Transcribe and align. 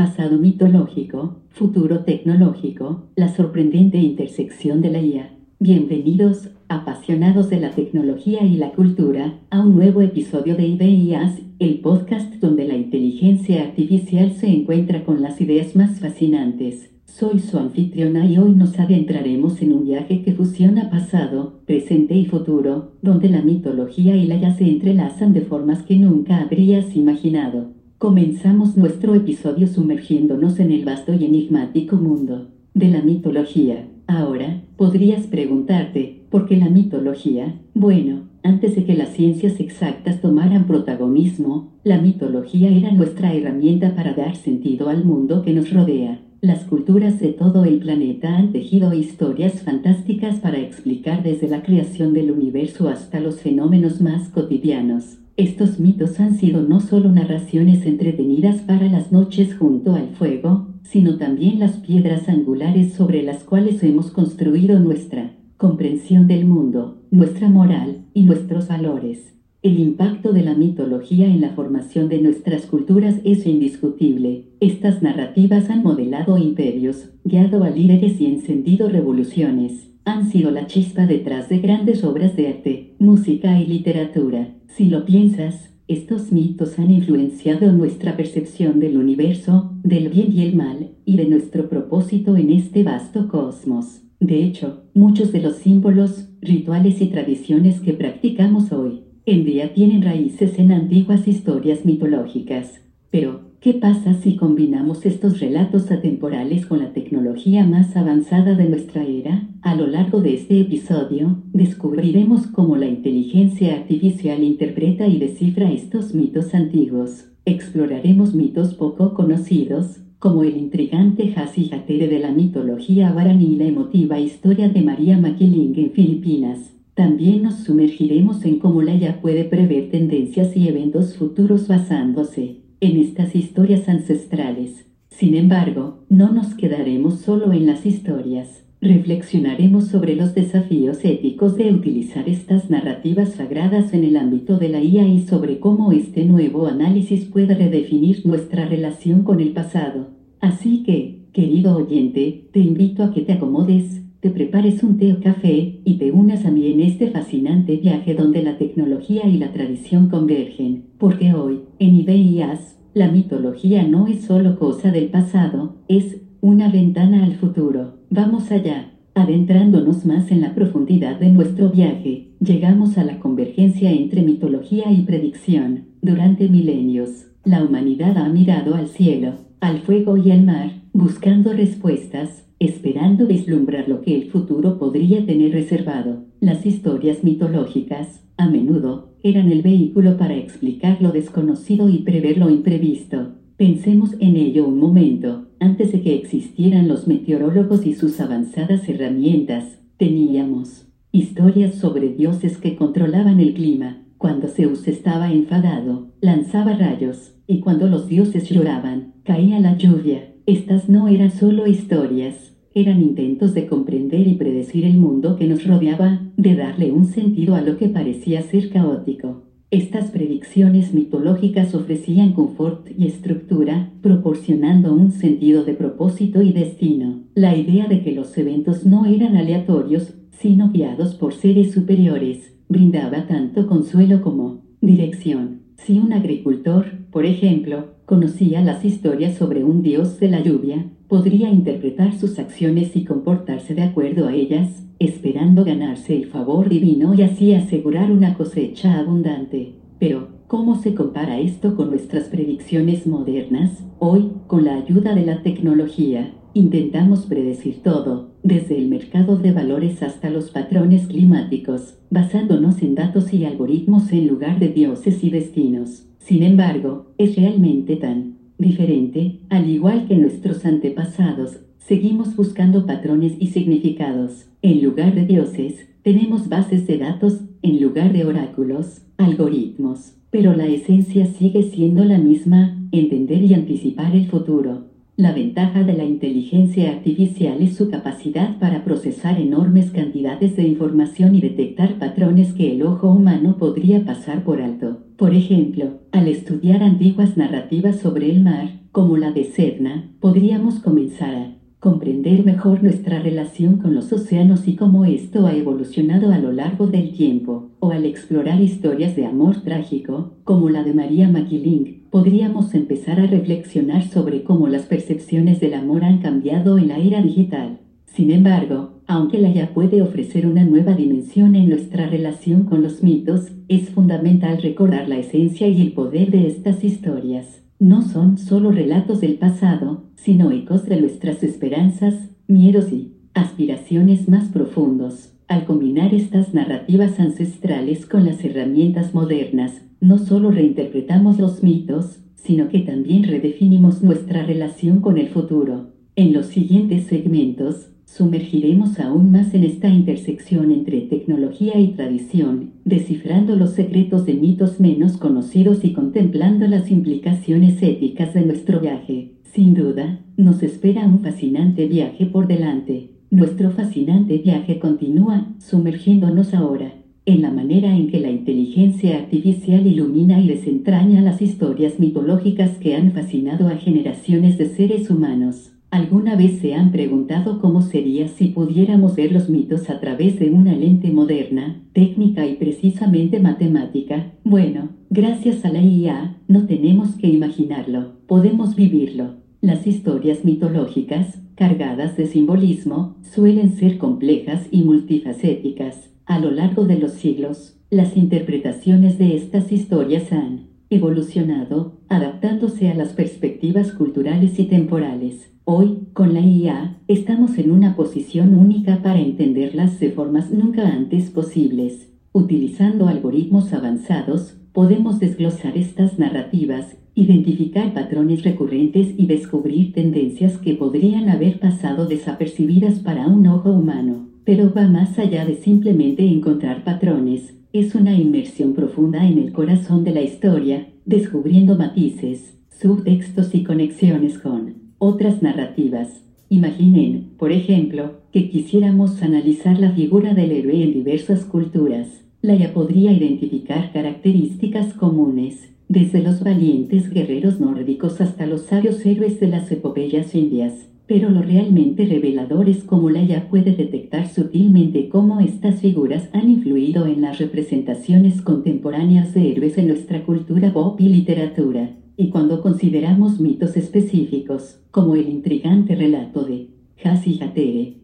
pasado 0.00 0.38
mitológico, 0.38 1.42
futuro 1.50 2.04
tecnológico, 2.04 3.10
la 3.16 3.28
sorprendente 3.28 3.98
intersección 3.98 4.80
de 4.80 4.90
la 4.90 5.02
IA. 5.02 5.36
Bienvenidos, 5.58 6.48
apasionados 6.68 7.50
de 7.50 7.60
la 7.60 7.72
tecnología 7.72 8.42
y 8.46 8.56
la 8.56 8.70
cultura, 8.70 9.40
a 9.50 9.60
un 9.60 9.76
nuevo 9.76 10.00
episodio 10.00 10.56
de 10.56 10.66
IDEAS, 10.68 11.42
el 11.58 11.80
podcast 11.80 12.32
donde 12.36 12.66
la 12.66 12.78
inteligencia 12.78 13.62
artificial 13.62 14.32
se 14.32 14.48
encuentra 14.48 15.04
con 15.04 15.20
las 15.20 15.38
ideas 15.38 15.76
más 15.76 16.00
fascinantes. 16.00 16.88
Soy 17.04 17.38
su 17.38 17.58
anfitriona 17.58 18.24
y 18.24 18.38
hoy 18.38 18.52
nos 18.52 18.78
adentraremos 18.78 19.60
en 19.60 19.74
un 19.74 19.84
viaje 19.84 20.22
que 20.22 20.32
fusiona 20.32 20.88
pasado, 20.88 21.60
presente 21.66 22.14
y 22.14 22.24
futuro, 22.24 22.92
donde 23.02 23.28
la 23.28 23.42
mitología 23.42 24.16
y 24.16 24.26
la 24.26 24.36
IA 24.36 24.56
se 24.56 24.66
entrelazan 24.66 25.34
de 25.34 25.42
formas 25.42 25.82
que 25.82 25.96
nunca 25.96 26.40
habrías 26.40 26.96
imaginado. 26.96 27.79
Comenzamos 28.00 28.78
nuestro 28.78 29.14
episodio 29.14 29.66
sumergiéndonos 29.66 30.58
en 30.58 30.72
el 30.72 30.86
vasto 30.86 31.12
y 31.12 31.26
enigmático 31.26 31.96
mundo 31.96 32.48
de 32.72 32.88
la 32.88 33.02
mitología. 33.02 33.88
Ahora, 34.06 34.62
podrías 34.78 35.26
preguntarte, 35.26 36.22
¿por 36.30 36.46
qué 36.46 36.56
la 36.56 36.70
mitología? 36.70 37.60
Bueno, 37.74 38.22
antes 38.42 38.74
de 38.74 38.84
que 38.84 38.94
las 38.94 39.10
ciencias 39.10 39.60
exactas 39.60 40.22
tomaran 40.22 40.66
protagonismo, 40.66 41.74
la 41.84 42.00
mitología 42.00 42.70
era 42.70 42.90
nuestra 42.90 43.34
herramienta 43.34 43.94
para 43.94 44.14
dar 44.14 44.34
sentido 44.34 44.88
al 44.88 45.04
mundo 45.04 45.42
que 45.42 45.52
nos 45.52 45.70
rodea. 45.70 46.22
Las 46.40 46.64
culturas 46.64 47.20
de 47.20 47.34
todo 47.34 47.66
el 47.66 47.80
planeta 47.80 48.34
han 48.34 48.50
tejido 48.50 48.94
historias 48.94 49.60
fantásticas 49.60 50.36
para 50.36 50.58
explicar 50.58 51.22
desde 51.22 51.50
la 51.50 51.62
creación 51.62 52.14
del 52.14 52.30
universo 52.30 52.88
hasta 52.88 53.20
los 53.20 53.42
fenómenos 53.42 54.00
más 54.00 54.30
cotidianos. 54.30 55.19
Estos 55.36 55.80
mitos 55.80 56.20
han 56.20 56.34
sido 56.34 56.62
no 56.62 56.80
solo 56.80 57.10
narraciones 57.10 57.86
entretenidas 57.86 58.60
para 58.62 58.88
las 58.88 59.10
noches 59.10 59.56
junto 59.56 59.94
al 59.94 60.08
fuego, 60.08 60.68
sino 60.82 61.18
también 61.18 61.58
las 61.58 61.76
piedras 61.78 62.28
angulares 62.28 62.92
sobre 62.94 63.22
las 63.22 63.44
cuales 63.44 63.82
hemos 63.82 64.10
construido 64.10 64.78
nuestra 64.80 65.36
comprensión 65.56 66.26
del 66.26 66.46
mundo, 66.46 67.02
nuestra 67.10 67.48
moral 67.48 68.06
y 68.12 68.24
nuestros 68.24 68.68
valores. 68.68 69.39
El 69.62 69.78
impacto 69.78 70.32
de 70.32 70.42
la 70.42 70.54
mitología 70.54 71.26
en 71.26 71.42
la 71.42 71.50
formación 71.50 72.08
de 72.08 72.22
nuestras 72.22 72.64
culturas 72.64 73.16
es 73.24 73.46
indiscutible. 73.46 74.46
Estas 74.58 75.02
narrativas 75.02 75.68
han 75.68 75.82
modelado 75.82 76.38
imperios, 76.38 77.10
guiado 77.24 77.62
a 77.62 77.68
líderes 77.68 78.18
y 78.22 78.24
encendido 78.24 78.88
revoluciones. 78.88 79.90
Han 80.06 80.30
sido 80.30 80.50
la 80.50 80.66
chispa 80.66 81.06
detrás 81.06 81.50
de 81.50 81.58
grandes 81.58 82.04
obras 82.04 82.36
de 82.36 82.48
arte, 82.48 82.94
música 82.98 83.60
y 83.60 83.66
literatura. 83.66 84.48
Si 84.66 84.86
lo 84.86 85.04
piensas, 85.04 85.74
estos 85.88 86.32
mitos 86.32 86.78
han 86.78 86.90
influenciado 86.90 87.70
nuestra 87.70 88.16
percepción 88.16 88.80
del 88.80 88.96
universo, 88.96 89.72
del 89.82 90.08
bien 90.08 90.32
y 90.32 90.40
el 90.40 90.56
mal, 90.56 90.92
y 91.04 91.18
de 91.18 91.26
nuestro 91.26 91.68
propósito 91.68 92.34
en 92.38 92.50
este 92.50 92.82
vasto 92.82 93.28
cosmos. 93.28 94.00
De 94.20 94.42
hecho, 94.42 94.84
muchos 94.94 95.32
de 95.32 95.42
los 95.42 95.56
símbolos, 95.56 96.30
rituales 96.40 97.02
y 97.02 97.08
tradiciones 97.08 97.80
que 97.80 97.92
practicamos 97.92 98.72
hoy 98.72 99.02
en 99.30 99.44
día 99.44 99.72
tienen 99.72 100.02
raíces 100.02 100.58
en 100.58 100.72
antiguas 100.72 101.28
historias 101.28 101.84
mitológicas. 101.84 102.80
Pero, 103.10 103.40
¿qué 103.60 103.74
pasa 103.74 104.14
si 104.14 104.36
combinamos 104.36 105.06
estos 105.06 105.40
relatos 105.40 105.90
atemporales 105.90 106.66
con 106.66 106.80
la 106.80 106.92
tecnología 106.92 107.64
más 107.64 107.96
avanzada 107.96 108.54
de 108.54 108.68
nuestra 108.68 109.04
era? 109.04 109.48
A 109.62 109.74
lo 109.74 109.86
largo 109.86 110.20
de 110.20 110.34
este 110.34 110.60
episodio, 110.60 111.42
descubriremos 111.52 112.48
cómo 112.48 112.76
la 112.76 112.86
inteligencia 112.86 113.74
artificial 113.74 114.42
interpreta 114.42 115.06
y 115.06 115.18
descifra 115.18 115.70
estos 115.70 116.14
mitos 116.14 116.54
antiguos. 116.54 117.26
Exploraremos 117.44 118.34
mitos 118.34 118.74
poco 118.74 119.14
conocidos, 119.14 120.00
como 120.18 120.42
el 120.42 120.56
intrigante 120.56 121.32
Hasihatere 121.34 122.08
de 122.08 122.18
la 122.18 122.30
mitología 122.30 123.10
guaraní 123.12 123.54
y 123.54 123.56
la 123.56 123.64
emotiva 123.64 124.18
historia 124.20 124.68
de 124.68 124.82
María 124.82 125.18
Maquiling 125.18 125.78
en 125.78 125.90
Filipinas. 125.92 126.69
También 127.00 127.44
nos 127.44 127.54
sumergiremos 127.60 128.44
en 128.44 128.58
cómo 128.58 128.82
la 128.82 128.94
IA 128.94 129.22
puede 129.22 129.44
prever 129.44 129.88
tendencias 129.88 130.54
y 130.54 130.68
eventos 130.68 131.16
futuros 131.16 131.66
basándose 131.66 132.58
en 132.78 133.00
estas 133.00 133.34
historias 133.34 133.88
ancestrales. 133.88 134.84
Sin 135.08 135.34
embargo, 135.34 136.04
no 136.10 136.30
nos 136.30 136.54
quedaremos 136.54 137.20
solo 137.20 137.54
en 137.54 137.64
las 137.64 137.86
historias. 137.86 138.66
Reflexionaremos 138.82 139.86
sobre 139.86 140.14
los 140.14 140.34
desafíos 140.34 141.02
éticos 141.02 141.56
de 141.56 141.72
utilizar 141.72 142.28
estas 142.28 142.68
narrativas 142.68 143.30
sagradas 143.30 143.94
en 143.94 144.04
el 144.04 144.18
ámbito 144.18 144.58
de 144.58 144.68
la 144.68 144.82
IA 144.82 145.08
y 145.08 145.20
sobre 145.20 145.58
cómo 145.58 145.92
este 145.92 146.26
nuevo 146.26 146.66
análisis 146.66 147.24
puede 147.24 147.54
redefinir 147.54 148.26
nuestra 148.26 148.66
relación 148.66 149.22
con 149.22 149.40
el 149.40 149.52
pasado. 149.52 150.08
Así 150.38 150.82
que, 150.82 151.24
querido 151.32 151.78
oyente, 151.78 152.50
te 152.52 152.60
invito 152.60 153.02
a 153.04 153.14
que 153.14 153.22
te 153.22 153.32
acomodes, 153.32 153.99
te 154.20 154.30
prepares 154.30 154.82
un 154.82 154.98
té 154.98 155.12
o 155.12 155.20
café 155.20 155.80
y 155.84 155.94
te 155.94 156.12
unas 156.12 156.44
a 156.44 156.50
mí 156.50 156.70
en 156.70 156.80
este 156.80 157.10
fascinante 157.10 157.76
viaje 157.76 158.14
donde 158.14 158.42
la 158.42 158.58
tecnología 158.58 159.26
y 159.26 159.38
la 159.38 159.50
tradición 159.50 160.08
convergen, 160.08 160.84
porque 160.98 161.32
hoy, 161.32 161.60
en 161.78 161.94
Ideas, 161.94 162.78
la 162.92 163.10
mitología 163.10 163.82
no 163.86 164.06
es 164.06 164.22
solo 164.22 164.58
cosa 164.58 164.90
del 164.90 165.06
pasado, 165.06 165.76
es 165.88 166.20
una 166.40 166.70
ventana 166.70 167.24
al 167.24 167.34
futuro. 167.34 167.94
Vamos 168.10 168.50
allá. 168.50 168.92
Adentrándonos 169.14 170.06
más 170.06 170.30
en 170.30 170.40
la 170.40 170.54
profundidad 170.54 171.18
de 171.18 171.30
nuestro 171.30 171.70
viaje, 171.70 172.28
llegamos 172.40 172.96
a 172.96 173.04
la 173.04 173.18
convergencia 173.18 173.90
entre 173.90 174.22
mitología 174.22 174.92
y 174.92 175.02
predicción. 175.02 175.86
Durante 176.00 176.48
milenios, 176.48 177.26
la 177.44 177.62
humanidad 177.64 178.16
ha 178.18 178.28
mirado 178.28 178.76
al 178.76 178.86
cielo, 178.86 179.34
al 179.60 179.80
fuego 179.80 180.16
y 180.16 180.30
al 180.30 180.44
mar, 180.44 180.70
buscando 180.92 181.52
respuestas, 181.52 182.49
esperando 182.60 183.26
vislumbrar 183.26 183.88
lo 183.88 184.02
que 184.02 184.14
el 184.14 184.30
futuro 184.30 184.78
podría 184.78 185.24
tener 185.24 185.52
reservado. 185.52 186.24
Las 186.40 186.66
historias 186.66 187.24
mitológicas, 187.24 188.22
a 188.36 188.48
menudo, 188.48 189.14
eran 189.22 189.50
el 189.50 189.62
vehículo 189.62 190.18
para 190.18 190.36
explicar 190.36 191.00
lo 191.00 191.10
desconocido 191.10 191.88
y 191.88 191.98
prever 191.98 192.36
lo 192.36 192.50
imprevisto. 192.50 193.32
Pensemos 193.56 194.14
en 194.20 194.36
ello 194.36 194.68
un 194.68 194.78
momento. 194.78 195.48
Antes 195.58 195.92
de 195.92 196.02
que 196.02 196.14
existieran 196.14 196.86
los 196.86 197.08
meteorólogos 197.08 197.86
y 197.86 197.94
sus 197.94 198.20
avanzadas 198.20 198.88
herramientas, 198.88 199.78
teníamos 199.96 200.86
historias 201.12 201.74
sobre 201.74 202.10
dioses 202.10 202.58
que 202.58 202.76
controlaban 202.76 203.40
el 203.40 203.54
clima. 203.54 204.04
Cuando 204.18 204.48
Zeus 204.48 204.86
estaba 204.86 205.32
enfadado, 205.32 206.12
lanzaba 206.20 206.74
rayos, 206.74 207.34
y 207.46 207.60
cuando 207.60 207.88
los 207.88 208.06
dioses 208.06 208.48
lloraban, 208.50 209.14
caía 209.24 209.60
la 209.60 209.76
lluvia. 209.76 210.34
Estas 210.46 210.88
no 210.88 211.08
eran 211.08 211.30
solo 211.30 211.66
historias, 211.66 212.49
eran 212.74 213.02
intentos 213.02 213.54
de 213.54 213.66
comprender 213.66 214.26
y 214.26 214.34
predecir 214.34 214.84
el 214.84 214.96
mundo 214.96 215.36
que 215.36 215.46
nos 215.46 215.66
rodeaba, 215.66 216.20
de 216.36 216.54
darle 216.54 216.92
un 216.92 217.06
sentido 217.06 217.54
a 217.54 217.60
lo 217.60 217.76
que 217.76 217.88
parecía 217.88 218.42
ser 218.42 218.70
caótico. 218.70 219.42
Estas 219.70 220.10
predicciones 220.10 220.94
mitológicas 220.94 221.74
ofrecían 221.76 222.32
confort 222.32 222.88
y 222.96 223.06
estructura, 223.06 223.92
proporcionando 224.02 224.92
un 224.92 225.12
sentido 225.12 225.64
de 225.64 225.74
propósito 225.74 226.42
y 226.42 226.52
destino. 226.52 227.20
La 227.34 227.56
idea 227.56 227.86
de 227.86 228.02
que 228.02 228.12
los 228.12 228.36
eventos 228.36 228.84
no 228.84 229.06
eran 229.06 229.36
aleatorios, 229.36 230.14
sino 230.32 230.70
guiados 230.70 231.14
por 231.14 231.34
seres 231.34 231.70
superiores, 231.72 232.52
brindaba 232.68 233.26
tanto 233.26 233.66
consuelo 233.66 234.22
como 234.22 234.62
dirección. 234.80 235.60
Si 235.76 235.98
un 235.98 236.12
agricultor, 236.12 236.86
por 237.10 237.24
ejemplo, 237.24 237.94
conocía 238.10 238.60
las 238.60 238.84
historias 238.84 239.36
sobre 239.36 239.62
un 239.62 239.82
dios 239.82 240.18
de 240.18 240.28
la 240.28 240.42
lluvia, 240.42 240.84
podría 241.06 241.48
interpretar 241.48 242.12
sus 242.12 242.40
acciones 242.40 242.96
y 242.96 243.04
comportarse 243.04 243.72
de 243.76 243.82
acuerdo 243.82 244.26
a 244.26 244.34
ellas, 244.34 244.84
esperando 244.98 245.64
ganarse 245.64 246.16
el 246.16 246.26
favor 246.26 246.68
divino 246.68 247.14
y 247.14 247.22
así 247.22 247.54
asegurar 247.54 248.10
una 248.10 248.34
cosecha 248.34 248.98
abundante. 248.98 249.76
Pero, 250.00 250.26
¿cómo 250.48 250.74
se 250.74 250.92
compara 250.92 251.38
esto 251.38 251.76
con 251.76 251.90
nuestras 251.90 252.24
predicciones 252.24 253.06
modernas? 253.06 253.84
Hoy, 254.00 254.32
con 254.48 254.64
la 254.64 254.74
ayuda 254.74 255.14
de 255.14 255.24
la 255.24 255.44
tecnología, 255.44 256.32
intentamos 256.52 257.26
predecir 257.26 257.80
todo, 257.84 258.32
desde 258.42 258.76
el 258.76 258.88
mercado 258.88 259.36
de 259.36 259.52
valores 259.52 260.02
hasta 260.02 260.30
los 260.30 260.50
patrones 260.50 261.06
climáticos, 261.06 262.00
basándonos 262.10 262.82
en 262.82 262.96
datos 262.96 263.32
y 263.32 263.44
algoritmos 263.44 264.10
en 264.10 264.26
lugar 264.26 264.58
de 264.58 264.66
dioses 264.66 265.22
y 265.22 265.30
destinos. 265.30 266.09
Sin 266.20 266.44
embargo, 266.44 267.06
es 267.18 267.34
realmente 267.34 267.96
tan 267.96 268.36
diferente, 268.56 269.40
al 269.48 269.68
igual 269.68 270.06
que 270.06 270.16
nuestros 270.16 270.64
antepasados, 270.64 271.60
seguimos 271.78 272.36
buscando 272.36 272.86
patrones 272.86 273.32
y 273.40 273.48
significados. 273.48 274.46
En 274.62 274.84
lugar 274.84 275.14
de 275.14 275.26
dioses, 275.26 275.88
tenemos 276.02 276.48
bases 276.48 276.86
de 276.86 276.98
datos, 276.98 277.40
en 277.62 277.82
lugar 277.82 278.12
de 278.12 278.24
oráculos, 278.24 279.02
algoritmos. 279.16 280.14
Pero 280.30 280.54
la 280.54 280.66
esencia 280.66 281.26
sigue 281.26 281.64
siendo 281.64 282.04
la 282.04 282.18
misma, 282.18 282.78
entender 282.92 283.42
y 283.42 283.54
anticipar 283.54 284.14
el 284.14 284.26
futuro. 284.26 284.90
La 285.16 285.32
ventaja 285.32 285.82
de 285.82 285.92
la 285.92 286.04
inteligencia 286.04 286.90
artificial 286.90 287.60
es 287.60 287.76
su 287.76 287.90
capacidad 287.90 288.58
para 288.58 288.84
procesar 288.84 289.38
enormes 289.40 289.90
cantidades 289.90 290.56
de 290.56 290.62
información 290.62 291.34
y 291.34 291.40
detectar 291.40 291.98
patrones 291.98 292.54
que 292.54 292.72
el 292.72 292.82
ojo 292.82 293.10
humano 293.10 293.56
podría 293.58 294.04
pasar 294.04 294.44
por 294.44 294.62
alto. 294.62 295.00
Por 295.20 295.34
ejemplo, 295.34 295.98
al 296.12 296.28
estudiar 296.28 296.82
antiguas 296.82 297.36
narrativas 297.36 298.00
sobre 298.00 298.30
el 298.30 298.42
mar, 298.42 298.80
como 298.90 299.18
la 299.18 299.32
de 299.32 299.44
Sedna, 299.44 300.08
podríamos 300.18 300.76
comenzar 300.76 301.34
a 301.34 301.56
comprender 301.78 302.42
mejor 302.42 302.82
nuestra 302.82 303.20
relación 303.20 303.76
con 303.76 303.94
los 303.94 304.10
océanos 304.14 304.66
y 304.66 304.76
cómo 304.76 305.04
esto 305.04 305.46
ha 305.46 305.52
evolucionado 305.52 306.32
a 306.32 306.38
lo 306.38 306.52
largo 306.52 306.86
del 306.86 307.12
tiempo, 307.12 307.68
o 307.80 307.90
al 307.90 308.06
explorar 308.06 308.62
historias 308.62 309.14
de 309.14 309.26
amor 309.26 309.56
trágico, 309.60 310.36
como 310.44 310.70
la 310.70 310.84
de 310.84 310.94
María 310.94 311.28
McKilling, 311.28 312.04
podríamos 312.10 312.72
empezar 312.72 313.20
a 313.20 313.26
reflexionar 313.26 314.08
sobre 314.08 314.42
cómo 314.42 314.68
las 314.68 314.86
percepciones 314.86 315.60
del 315.60 315.74
amor 315.74 316.02
han 316.02 316.22
cambiado 316.22 316.78
en 316.78 316.88
la 316.88 316.96
era 316.96 317.20
digital. 317.20 317.80
Sin 318.06 318.30
embargo, 318.30 318.99
aunque 319.10 319.38
la 319.38 319.52
ya 319.52 319.74
puede 319.74 320.02
ofrecer 320.02 320.46
una 320.46 320.64
nueva 320.64 320.94
dimensión 320.94 321.56
en 321.56 321.68
nuestra 321.68 322.06
relación 322.06 322.62
con 322.62 322.80
los 322.80 323.02
mitos, 323.02 323.50
es 323.66 323.90
fundamental 323.90 324.62
recordar 324.62 325.08
la 325.08 325.18
esencia 325.18 325.66
y 325.66 325.82
el 325.82 325.94
poder 325.94 326.30
de 326.30 326.46
estas 326.46 326.84
historias. 326.84 327.60
No 327.80 328.02
son 328.02 328.38
solo 328.38 328.70
relatos 328.70 329.20
del 329.20 329.34
pasado, 329.34 330.04
sino 330.14 330.52
ecos 330.52 330.86
de 330.86 331.00
nuestras 331.00 331.42
esperanzas, 331.42 332.14
miedos 332.46 332.92
y 332.92 333.16
aspiraciones 333.34 334.28
más 334.28 334.48
profundos. 334.50 335.32
Al 335.48 335.64
combinar 335.64 336.14
estas 336.14 336.54
narrativas 336.54 337.18
ancestrales 337.18 338.06
con 338.06 338.24
las 338.24 338.44
herramientas 338.44 339.12
modernas, 339.12 339.72
no 340.00 340.18
solo 340.18 340.52
reinterpretamos 340.52 341.40
los 341.40 341.64
mitos, 341.64 342.20
sino 342.36 342.68
que 342.68 342.78
también 342.78 343.24
redefinimos 343.24 344.04
nuestra 344.04 344.44
relación 344.44 345.00
con 345.00 345.18
el 345.18 345.30
futuro. 345.30 345.94
En 346.14 346.32
los 346.32 346.46
siguientes 346.46 347.06
segmentos, 347.06 347.90
sumergiremos 348.16 348.98
aún 348.98 349.30
más 349.30 349.54
en 349.54 349.62
esta 349.64 349.88
intersección 349.88 350.72
entre 350.72 351.02
tecnología 351.02 351.78
y 351.78 351.92
tradición, 351.92 352.72
descifrando 352.84 353.54
los 353.54 353.70
secretos 353.70 354.26
de 354.26 354.34
mitos 354.34 354.80
menos 354.80 355.16
conocidos 355.16 355.84
y 355.84 355.92
contemplando 355.92 356.66
las 356.66 356.90
implicaciones 356.90 357.80
éticas 357.82 358.34
de 358.34 358.44
nuestro 358.44 358.80
viaje. 358.80 359.32
Sin 359.44 359.74
duda, 359.74 360.20
nos 360.36 360.62
espera 360.62 361.06
un 361.06 361.20
fascinante 361.20 361.86
viaje 361.86 362.26
por 362.26 362.48
delante. 362.48 363.10
Nuestro 363.30 363.70
fascinante 363.70 364.38
viaje 364.38 364.80
continúa, 364.80 365.54
sumergiéndonos 365.58 366.52
ahora 366.52 366.94
en 367.26 367.42
la 367.42 367.50
manera 367.52 367.94
en 367.94 368.08
que 368.08 368.18
la 368.18 368.30
inteligencia 368.30 369.18
artificial 369.18 369.86
ilumina 369.86 370.40
y 370.40 370.48
desentraña 370.48 371.20
las 371.20 371.40
historias 371.40 372.00
mitológicas 372.00 372.78
que 372.78 372.96
han 372.96 373.12
fascinado 373.12 373.68
a 373.68 373.76
generaciones 373.76 374.58
de 374.58 374.68
seres 374.68 375.10
humanos. 375.10 375.69
¿Alguna 375.90 376.36
vez 376.36 376.60
se 376.60 376.74
han 376.74 376.92
preguntado 376.92 377.60
cómo 377.60 377.82
sería 377.82 378.28
si 378.28 378.46
pudiéramos 378.46 379.16
ver 379.16 379.32
los 379.32 379.48
mitos 379.48 379.90
a 379.90 379.98
través 379.98 380.38
de 380.38 380.48
una 380.50 380.72
lente 380.72 381.10
moderna, 381.10 381.82
técnica 381.92 382.46
y 382.46 382.54
precisamente 382.54 383.40
matemática? 383.40 384.32
Bueno, 384.44 384.90
gracias 385.10 385.64
a 385.64 385.72
la 385.72 385.82
IA, 385.82 386.36
no 386.46 386.66
tenemos 386.66 387.16
que 387.16 387.26
imaginarlo, 387.26 388.12
podemos 388.28 388.76
vivirlo. 388.76 389.40
Las 389.60 389.84
historias 389.88 390.44
mitológicas, 390.44 391.42
cargadas 391.56 392.16
de 392.16 392.28
simbolismo, 392.28 393.16
suelen 393.22 393.72
ser 393.72 393.98
complejas 393.98 394.68
y 394.70 394.84
multifacéticas. 394.84 396.10
A 396.24 396.38
lo 396.38 396.52
largo 396.52 396.84
de 396.84 396.98
los 397.00 397.14
siglos, 397.14 397.80
las 397.90 398.16
interpretaciones 398.16 399.18
de 399.18 399.34
estas 399.34 399.72
historias 399.72 400.30
han 400.30 400.69
evolucionado, 400.90 402.00
adaptándose 402.08 402.90
a 402.90 402.94
las 402.94 403.14
perspectivas 403.14 403.92
culturales 403.92 404.58
y 404.58 404.64
temporales. 404.64 405.50
Hoy, 405.64 406.08
con 406.12 406.34
la 406.34 406.40
IA, 406.40 406.98
estamos 407.08 407.56
en 407.58 407.70
una 407.70 407.96
posición 407.96 408.54
única 408.54 409.02
para 409.02 409.20
entenderlas 409.20 409.98
de 410.00 410.10
formas 410.10 410.50
nunca 410.50 410.86
antes 410.88 411.30
posibles. 411.30 412.10
Utilizando 412.32 413.08
algoritmos 413.08 413.72
avanzados, 413.72 414.56
podemos 414.72 415.18
desglosar 415.18 415.78
estas 415.78 416.18
narrativas 416.18 416.96
identificar 417.14 417.92
patrones 417.92 418.42
recurrentes 418.44 419.14
y 419.16 419.26
descubrir 419.26 419.92
tendencias 419.92 420.58
que 420.58 420.74
podrían 420.74 421.28
haber 421.28 421.58
pasado 421.58 422.06
desapercibidas 422.06 423.00
para 423.00 423.26
un 423.26 423.46
ojo 423.46 423.70
humano. 423.70 424.28
Pero 424.44 424.72
va 424.72 424.88
más 424.88 425.18
allá 425.18 425.44
de 425.44 425.56
simplemente 425.56 426.24
encontrar 426.26 426.82
patrones, 426.82 427.54
es 427.72 427.94
una 427.94 428.16
inmersión 428.16 428.74
profunda 428.74 429.26
en 429.26 429.38
el 429.38 429.52
corazón 429.52 430.02
de 430.02 430.12
la 430.12 430.22
historia, 430.22 430.88
descubriendo 431.04 431.76
matices, 431.76 432.56
subtextos 432.80 433.54
y 433.54 433.62
conexiones 433.62 434.38
con 434.38 434.74
otras 434.98 435.40
narrativas. 435.40 436.24
Imaginen, 436.48 437.30
por 437.38 437.52
ejemplo, 437.52 438.20
que 438.32 438.50
quisiéramos 438.50 439.22
analizar 439.22 439.78
la 439.78 439.92
figura 439.92 440.34
del 440.34 440.50
héroe 440.50 440.82
en 440.82 440.92
diversas 440.92 441.44
culturas. 441.44 442.08
La 442.42 442.56
ya 442.56 442.72
podría 442.72 443.12
identificar 443.12 443.92
características 443.92 444.94
comunes, 444.94 445.70
desde 445.88 446.22
los 446.22 446.42
valientes 446.42 447.10
guerreros 447.10 447.60
nórdicos 447.60 448.20
hasta 448.20 448.46
los 448.46 448.62
sabios 448.62 449.04
héroes 449.06 449.38
de 449.38 449.46
las 449.46 449.70
epopeyas 449.70 450.34
indias. 450.34 450.88
Pero 451.10 451.28
lo 451.28 451.42
realmente 451.42 452.06
revelador 452.06 452.68
es 452.68 452.84
cómo 452.84 453.10
Laia 453.10 453.48
puede 453.48 453.74
detectar 453.74 454.28
sutilmente 454.28 455.08
cómo 455.08 455.40
estas 455.40 455.80
figuras 455.80 456.28
han 456.32 456.48
influido 456.48 457.04
en 457.04 457.22
las 457.22 457.40
representaciones 457.40 458.40
contemporáneas 458.42 459.34
de 459.34 459.50
héroes 459.50 459.76
en 459.76 459.88
nuestra 459.88 460.24
cultura 460.24 460.72
pop 460.72 461.00
y 461.00 461.08
literatura. 461.08 461.96
Y 462.16 462.30
cuando 462.30 462.62
consideramos 462.62 463.40
mitos 463.40 463.76
específicos, 463.76 464.78
como 464.92 465.16
el 465.16 465.28
intrigante 465.28 465.96
relato 465.96 466.44
de 466.44 466.68
Hasi 467.02 467.40